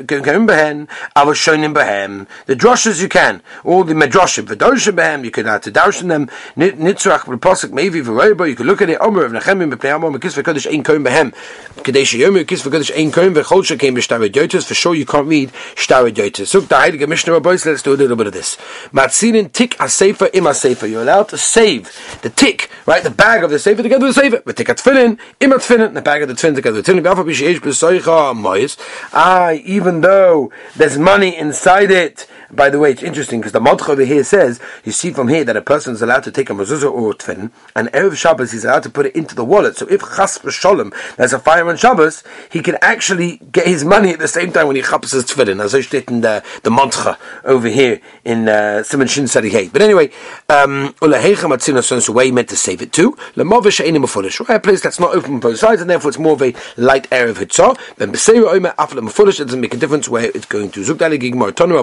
Kodim 0.05 0.45
Behen, 0.45 0.89
Ava 1.15 1.31
Shonim 1.31 1.73
Behem. 1.73 2.27
The 2.47 2.55
droshes 2.57 3.01
you 3.01 3.07
can, 3.07 3.41
all 3.63 3.85
the 3.85 3.93
medrashim, 3.93 4.43
V'Doshim 4.43 4.97
Behem, 4.97 5.23
you 5.23 5.31
can 5.31 5.47
add 5.47 5.63
to 5.63 5.71
darshan 5.71 6.09
them, 6.09 6.27
Nitzrach 6.57 7.19
B'Posik 7.19 7.69
Mevi 7.69 8.03
V'Roibo, 8.03 8.45
you 8.45 8.57
can 8.57 8.67
look 8.67 8.81
at 8.81 8.89
it, 8.89 8.99
Omer 8.99 9.23
of 9.23 9.31
Nechemim 9.31 9.73
B'Pnei 9.73 9.95
Amor 9.95 10.11
Kisvei 10.19 10.43
Kodesh 10.43 10.69
Ein 10.69 10.83
Kodim 10.83 11.05
Behem, 11.05 11.33
Kadesh 11.81 12.13
Yomer 12.13 12.43
Kisvei 12.43 12.71
Kodesh 12.73 12.91
Ein 12.93 13.09
Kodim 13.09 13.33
V'Chol 13.33 13.63
Shekem 13.63 13.95
B'Shtar 13.95 14.19
Yotis, 14.27 14.65
for 14.65 14.73
sure 14.73 14.93
you 14.93 15.05
can't 15.05 15.27
read 15.27 15.49
Shtar 15.77 16.09
Yotis. 16.09 16.47
So 16.47 16.59
the 16.59 16.75
Heilige 16.75 17.07
Mishnah 17.07 17.31
Rabbi, 17.31 17.51
let's 17.51 17.83
do 17.83 17.93
a 17.93 17.95
little 17.95 18.17
bit 18.17 18.27
of 18.27 18.33
this. 18.33 18.57
Matzinin 18.91 19.49
Tik 19.49 19.77
Asefer 19.77 20.29
Im 20.33 20.43
Asefer, 20.43 20.89
you're 20.89 21.03
allowed 21.03 21.29
to 21.29 21.37
save 21.37 21.89
the 22.21 22.29
tick, 22.29 22.69
right, 22.85 23.01
the 23.01 23.09
bag 23.09 23.45
of 23.45 23.49
the 23.49 23.59
sefer 23.59 23.81
together 23.81 24.07
with 24.07 24.15
the 24.15 24.21
sefer, 24.21 24.41
with 24.45 24.57
Tik 24.57 24.67
Atfilin, 24.67 25.17
Im 25.39 25.51
Atfilin, 25.51 26.00
the 26.01 26.09
bag 26.09 26.21
of 26.21 26.27
the 26.27 26.35
twin 26.35 26.55
together. 26.55 26.81
Ah, 29.13 29.51
even 29.51 30.01
though 30.01 30.51
there's 30.75 30.97
money 30.97 31.37
inside 31.37 31.91
it, 31.91 32.27
by 32.53 32.69
the 32.69 32.79
way, 32.79 32.91
it's 32.91 33.03
interesting 33.03 33.39
because 33.39 33.53
the 33.53 33.59
Madcha 33.59 33.89
over 33.89 34.03
here 34.03 34.23
says, 34.23 34.59
you 34.83 34.91
see 34.91 35.11
from 35.11 35.27
here 35.27 35.43
that 35.43 35.55
a 35.55 35.61
person 35.61 35.93
is 35.93 36.01
allowed 36.01 36.23
to 36.23 36.31
take 36.31 36.49
a 36.49 36.53
mezuzah 36.53 36.91
or 36.91 37.11
a 37.11 37.13
tefillin, 37.13 37.51
and 37.75 37.87
Erev 37.89 38.15
Shabbos 38.15 38.51
he's 38.51 38.65
allowed 38.65 38.83
to 38.83 38.89
put 38.89 39.05
it 39.05 39.15
into 39.15 39.35
the 39.35 39.45
wallet. 39.45 39.77
So 39.77 39.87
if 39.87 40.01
chas 40.01 40.37
v'sholem, 40.39 40.93
there's 41.15 41.33
a 41.33 41.39
fire 41.39 41.67
on 41.67 41.77
Shabbos, 41.77 42.23
he 42.51 42.61
can 42.61 42.77
actually 42.81 43.37
get 43.51 43.67
his 43.67 43.83
money 43.85 44.11
at 44.11 44.19
the 44.19 44.27
same 44.27 44.51
time 44.51 44.67
when 44.67 44.75
he 44.75 44.81
chaps 44.81 45.11
his 45.11 45.25
tefillin, 45.25 45.63
as 45.63 45.73
I 45.73 45.81
stated 45.81 46.09
in 46.11 46.21
the, 46.21 46.43
the 46.63 47.17
over 47.43 47.67
here 47.67 48.01
in 48.25 48.49
uh, 48.49 48.83
Simon 48.83 49.07
Shin 49.07 49.27
Sadi 49.27 49.69
But 49.69 49.81
anyway, 49.81 50.11
um, 50.49 50.93
so 50.99 52.13
where 52.13 52.25
he 52.25 52.31
meant 52.31 52.49
to 52.49 52.55
save 52.55 52.81
it 52.81 52.91
to, 52.93 53.17
right? 53.35 54.49
a 54.49 54.59
place 54.59 54.81
that's 54.81 54.99
not 54.99 55.15
open 55.15 55.35
on 55.35 55.39
both 55.39 55.59
sides, 55.59 55.81
and 55.81 55.89
therefore 55.89 56.09
it's 56.09 56.19
more 56.19 56.33
of 56.33 56.41
a 56.41 56.53
light 56.77 57.09
Erev 57.09 57.35
Hitzah. 57.35 57.77
Ben 57.97 58.11
Beseira 58.11 58.53
Omer 58.53 58.73
Afla 58.77 59.01
Mefulish, 59.01 59.39
it 59.39 59.45
doesn't 59.45 59.61
make 59.61 59.73
a 59.73 59.77
difference 59.77 60.09
where 60.09 60.25
it's 60.35 60.45
going 60.45 60.69
to. 60.71 60.81
Zugdali 60.81 61.19
Gigmar 61.19 61.51
Tonu 61.51 61.79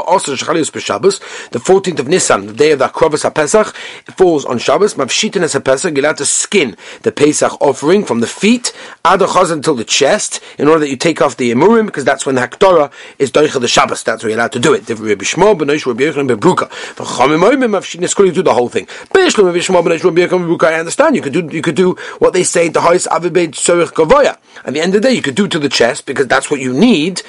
Also 0.00 0.34
Shachalius 0.34 0.70
B'Shabbos, 0.70 1.50
the 1.50 1.58
14th 1.58 1.98
of 2.00 2.08
Nisan, 2.08 2.46
the 2.46 2.52
day 2.52 2.72
of 2.72 2.78
the 2.78 2.88
Akrovas 2.88 3.30
HaPesach, 3.30 3.74
falls 4.14 4.44
on 4.44 4.58
Shabbos, 4.58 4.94
Mavshitin 4.94 5.42
as 5.42 5.54
HaPesach, 5.54 5.96
you're 5.96 6.04
allowed 6.04 6.18
to 6.18 6.24
skin 6.24 6.76
the 7.02 7.12
Pesach 7.12 7.52
offering 7.60 8.04
from 8.04 8.20
the 8.20 8.26
feet, 8.26 8.72
Adachaz 9.04 9.50
until 9.50 9.74
the 9.74 9.84
chest, 9.84 10.40
in 10.58 10.68
order 10.68 10.80
that 10.80 10.88
you 10.90 10.96
take 10.96 11.20
off 11.22 11.36
the 11.36 11.52
Emurim, 11.52 11.86
because 11.86 12.04
that's 12.04 12.26
when 12.26 12.34
the 12.34 12.40
Haktorah 12.40 12.92
is 13.18 13.30
Doicha 13.30 13.60
the 13.60 13.68
Shabbos, 13.68 14.02
that's 14.02 14.22
where 14.22 14.30
you're 14.30 14.38
allowed 14.38 14.52
to 14.52 14.60
do 14.60 14.72
it. 14.74 14.88
Rabbi 14.88 15.24
Shmo, 15.24 15.58
Benoish, 15.58 15.86
Rabbi 15.86 16.04
Yochanan, 16.04 16.36
Bebruka. 16.36 16.68
V'chamim 16.94 17.48
Oimim, 17.48 17.78
Mavshitin 17.78 18.02
is 18.02 18.14
do 18.14 18.42
the 18.42 18.54
whole 18.54 18.68
thing. 18.68 18.86
Rabbi 19.14 19.28
Benoish, 19.28 20.04
Rabbi 20.04 20.26
Yochanan, 20.26 20.62
I 20.64 20.78
understand, 20.78 21.16
you 21.16 21.22
could 21.22 21.32
do, 21.32 21.48
you 21.50 21.62
could 21.62 21.74
do 21.74 21.96
what 22.18 22.32
they 22.32 22.42
say, 22.42 22.68
the 22.68 22.80
Avibed 22.80 23.52
Tzorich. 23.52 24.38
At 24.64 24.72
the 24.72 24.80
end 24.80 24.94
of 24.94 25.02
the 25.02 25.08
day, 25.08 25.14
you 25.14 25.22
could 25.22 25.34
do 25.34 25.48
to 25.48 25.58
the 25.58 25.68
chest, 25.68 26.06
because 26.06 26.26
that's 26.26 26.50
what 26.50 26.60
you 26.60 26.72
need, 26.72 27.22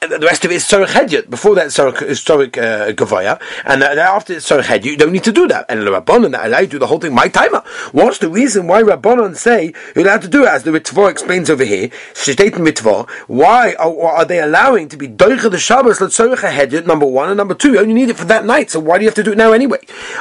the 0.00 0.18
rest 0.26 0.44
of 0.44 0.50
it 0.50 0.54
is 0.54 0.64
Tzorich 0.64 0.88
Hedyot. 0.88 1.30
Before 1.30 1.54
that, 1.54 1.68
Tzorich 1.68 2.02
historic 2.12 2.56
uh, 2.58 2.92
Gavaya, 2.92 3.40
and 3.64 3.82
uh, 3.82 3.86
after 3.86 4.34
Sarched, 4.34 4.84
you 4.84 4.96
don't 4.96 5.12
need 5.12 5.24
to 5.24 5.32
do 5.32 5.48
that. 5.48 5.66
And 5.68 5.80
Rabbanon 5.80 6.32
that 6.32 6.46
allow 6.46 6.60
you 6.60 6.66
to 6.66 6.72
do 6.72 6.78
the 6.78 6.86
whole 6.86 6.98
thing, 6.98 7.14
my 7.14 7.28
timer. 7.28 7.62
What's 7.92 8.18
the 8.18 8.28
reason 8.28 8.66
why 8.66 8.82
Rabbanon 8.82 9.36
say 9.36 9.72
you're 9.94 10.04
allowed 10.04 10.22
to 10.22 10.28
do 10.28 10.44
it? 10.44 10.48
As 10.48 10.62
the 10.64 10.70
Ritva 10.70 11.10
explains 11.10 11.50
over 11.50 11.64
here, 11.64 11.88
Shteit 12.14 12.58
Mitzvah, 12.58 13.06
why 13.26 13.74
are, 13.74 14.00
are, 14.02 14.24
they 14.24 14.40
allowing 14.40 14.88
to 14.88 14.96
be 14.96 15.08
Doicha 15.08 15.50
the 15.50 15.58
Shabbos, 15.58 15.98
say 16.14 16.24
Hedyot, 16.24 16.86
number 16.86 17.06
one, 17.06 17.28
and 17.28 17.36
number 17.36 17.54
two, 17.54 17.72
you 17.72 17.80
only 17.80 17.94
need 17.94 18.10
it 18.10 18.16
for 18.16 18.24
that 18.26 18.44
night, 18.44 18.70
so 18.70 18.80
why 18.80 18.98
do 18.98 19.04
you 19.04 19.08
have 19.08 19.14
to 19.16 19.22
do 19.22 19.32
it 19.32 19.38
now 19.38 19.52
anyway? 19.52 19.78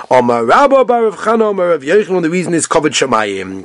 Omar 0.09 0.45
Rabba 0.45 0.85
Barav 0.85 1.13
Chana, 1.13 1.51
the 2.21 2.29
reason 2.29 2.53
is 2.53 2.67
covered 2.67 2.93
Shemayim. 2.93 3.59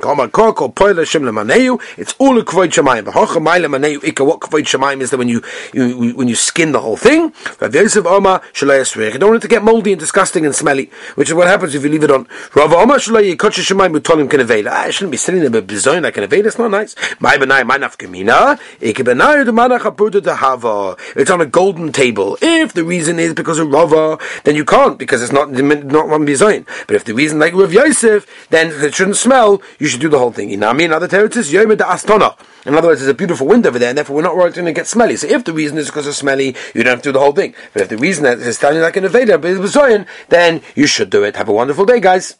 It's 1.97 2.15
all 2.19 2.39
a 2.39 2.43
Kvoid 2.43 2.71
Shemayim. 2.71 3.05
What 3.05 4.39
Kvoid 4.39 4.63
Shemayim 4.63 5.01
is 5.01 5.11
that 5.11 5.17
when 5.17 5.29
you, 5.29 5.41
you, 5.73 6.13
when 6.15 6.27
you 6.27 6.35
skin 6.35 6.71
the 6.71 6.81
whole 6.81 6.97
thing? 6.97 7.33
Rav 7.59 7.73
Yosef 7.73 8.05
Omar, 8.17 8.41
Shalei 8.53 9.13
you 9.13 9.19
don't 9.19 9.29
want 9.29 9.43
it 9.43 9.47
to 9.47 9.47
get 9.47 9.63
moldy 9.63 9.93
and 9.93 9.99
disgusting 9.99 10.45
and 10.45 10.55
smelly, 10.55 10.89
which 11.15 11.29
is 11.29 11.35
what 11.35 11.47
happens 11.47 11.75
if 11.75 11.83
you 11.83 11.89
leave 11.89 12.03
it 12.03 12.09
on. 12.09 12.27
Rav 12.55 12.73
Omar 12.73 12.97
Shalei 12.97 13.35
Yikotche 13.35 13.61
Shemaim 13.61 13.95
Mutolim 13.95 14.27
Kenevela. 14.27 14.69
Ah, 14.71 14.83
I 14.85 14.89
shouldn't 14.89 15.11
be 15.11 15.17
sitting 15.17 15.41
there 15.41 15.49
but 15.51 15.67
bizoin 15.67 16.01
like 16.01 16.17
an 16.17 16.23
Avela. 16.23 16.47
It's 16.47 16.57
not 16.57 16.71
nice. 16.71 16.95
My 17.19 17.37
benai, 17.37 17.65
my 17.65 17.77
nafkamina. 17.77 18.59
Ike 18.81 19.03
benai 19.05 19.45
the 19.45 19.51
manach 19.51 19.81
aputa 19.81 20.23
to 20.23 20.35
hava. 20.35 20.97
It's 21.15 21.29
on 21.29 21.41
a 21.41 21.45
golden 21.45 21.91
table. 21.91 22.37
If 22.41 22.73
the 22.73 22.83
reason 22.83 23.19
is 23.19 23.33
because 23.33 23.59
of 23.59 23.71
Rava, 23.71 24.17
then 24.43 24.55
you 24.55 24.65
can't 24.65 24.97
because 24.97 25.21
it's 25.21 25.31
not 25.31 25.51
not 25.51 26.09
one 26.09 26.25
bizoin. 26.25 26.65
But 26.87 26.95
if 26.95 27.05
the 27.05 27.13
reason 27.13 27.37
like 27.39 27.53
Rav 27.53 27.71
Yosef, 27.71 28.25
then 28.49 28.71
it 28.83 28.95
shouldn't 28.95 29.17
smell. 29.17 29.61
You 29.79 29.87
should 29.87 30.01
do 30.01 30.09
the 30.09 30.19
whole 30.19 30.31
thing. 30.31 30.49
Inami 30.49 30.81
in 30.81 30.93
other 30.93 31.07
territories, 31.07 31.53
Yom 31.53 31.69
Astona. 31.69 32.37
In 32.65 32.75
other 32.75 32.89
words, 32.89 32.99
there's 32.99 33.09
a 33.09 33.13
beautiful 33.13 33.47
wind 33.47 33.65
over 33.65 33.79
there, 33.79 33.89
and 33.89 33.97
therefore 33.97 34.17
we're 34.17 34.23
not 34.23 34.35
worried 34.35 34.49
it's 34.49 34.57
going 34.57 34.65
to 34.65 34.73
get 34.73 34.87
smelly. 34.87 35.15
So 35.15 35.27
if 35.27 35.45
the 35.45 35.53
reason 35.53 35.77
is 35.77 35.85
because 35.85 36.07
of 36.07 36.15
smelly, 36.15 36.55
you 36.73 36.83
don't 36.83 36.97
have 36.97 37.01
to 37.03 37.09
do 37.09 37.13
the 37.13 37.19
whole 37.19 37.31
thing. 37.31 37.53
But 37.73 37.83
if 37.83 37.89
the 37.89 37.97
reason 37.97 38.06
that 38.15 38.39
it's 38.39 38.57
standing 38.57 38.81
like 38.81 38.97
an 38.97 39.03
Aveda, 39.03 40.07
then 40.29 40.61
you 40.75 40.87
should 40.87 41.09
do 41.09 41.23
it. 41.23 41.35
Have 41.35 41.49
a 41.49 41.53
wonderful 41.53 41.85
day, 41.85 41.99
guys. 41.99 42.35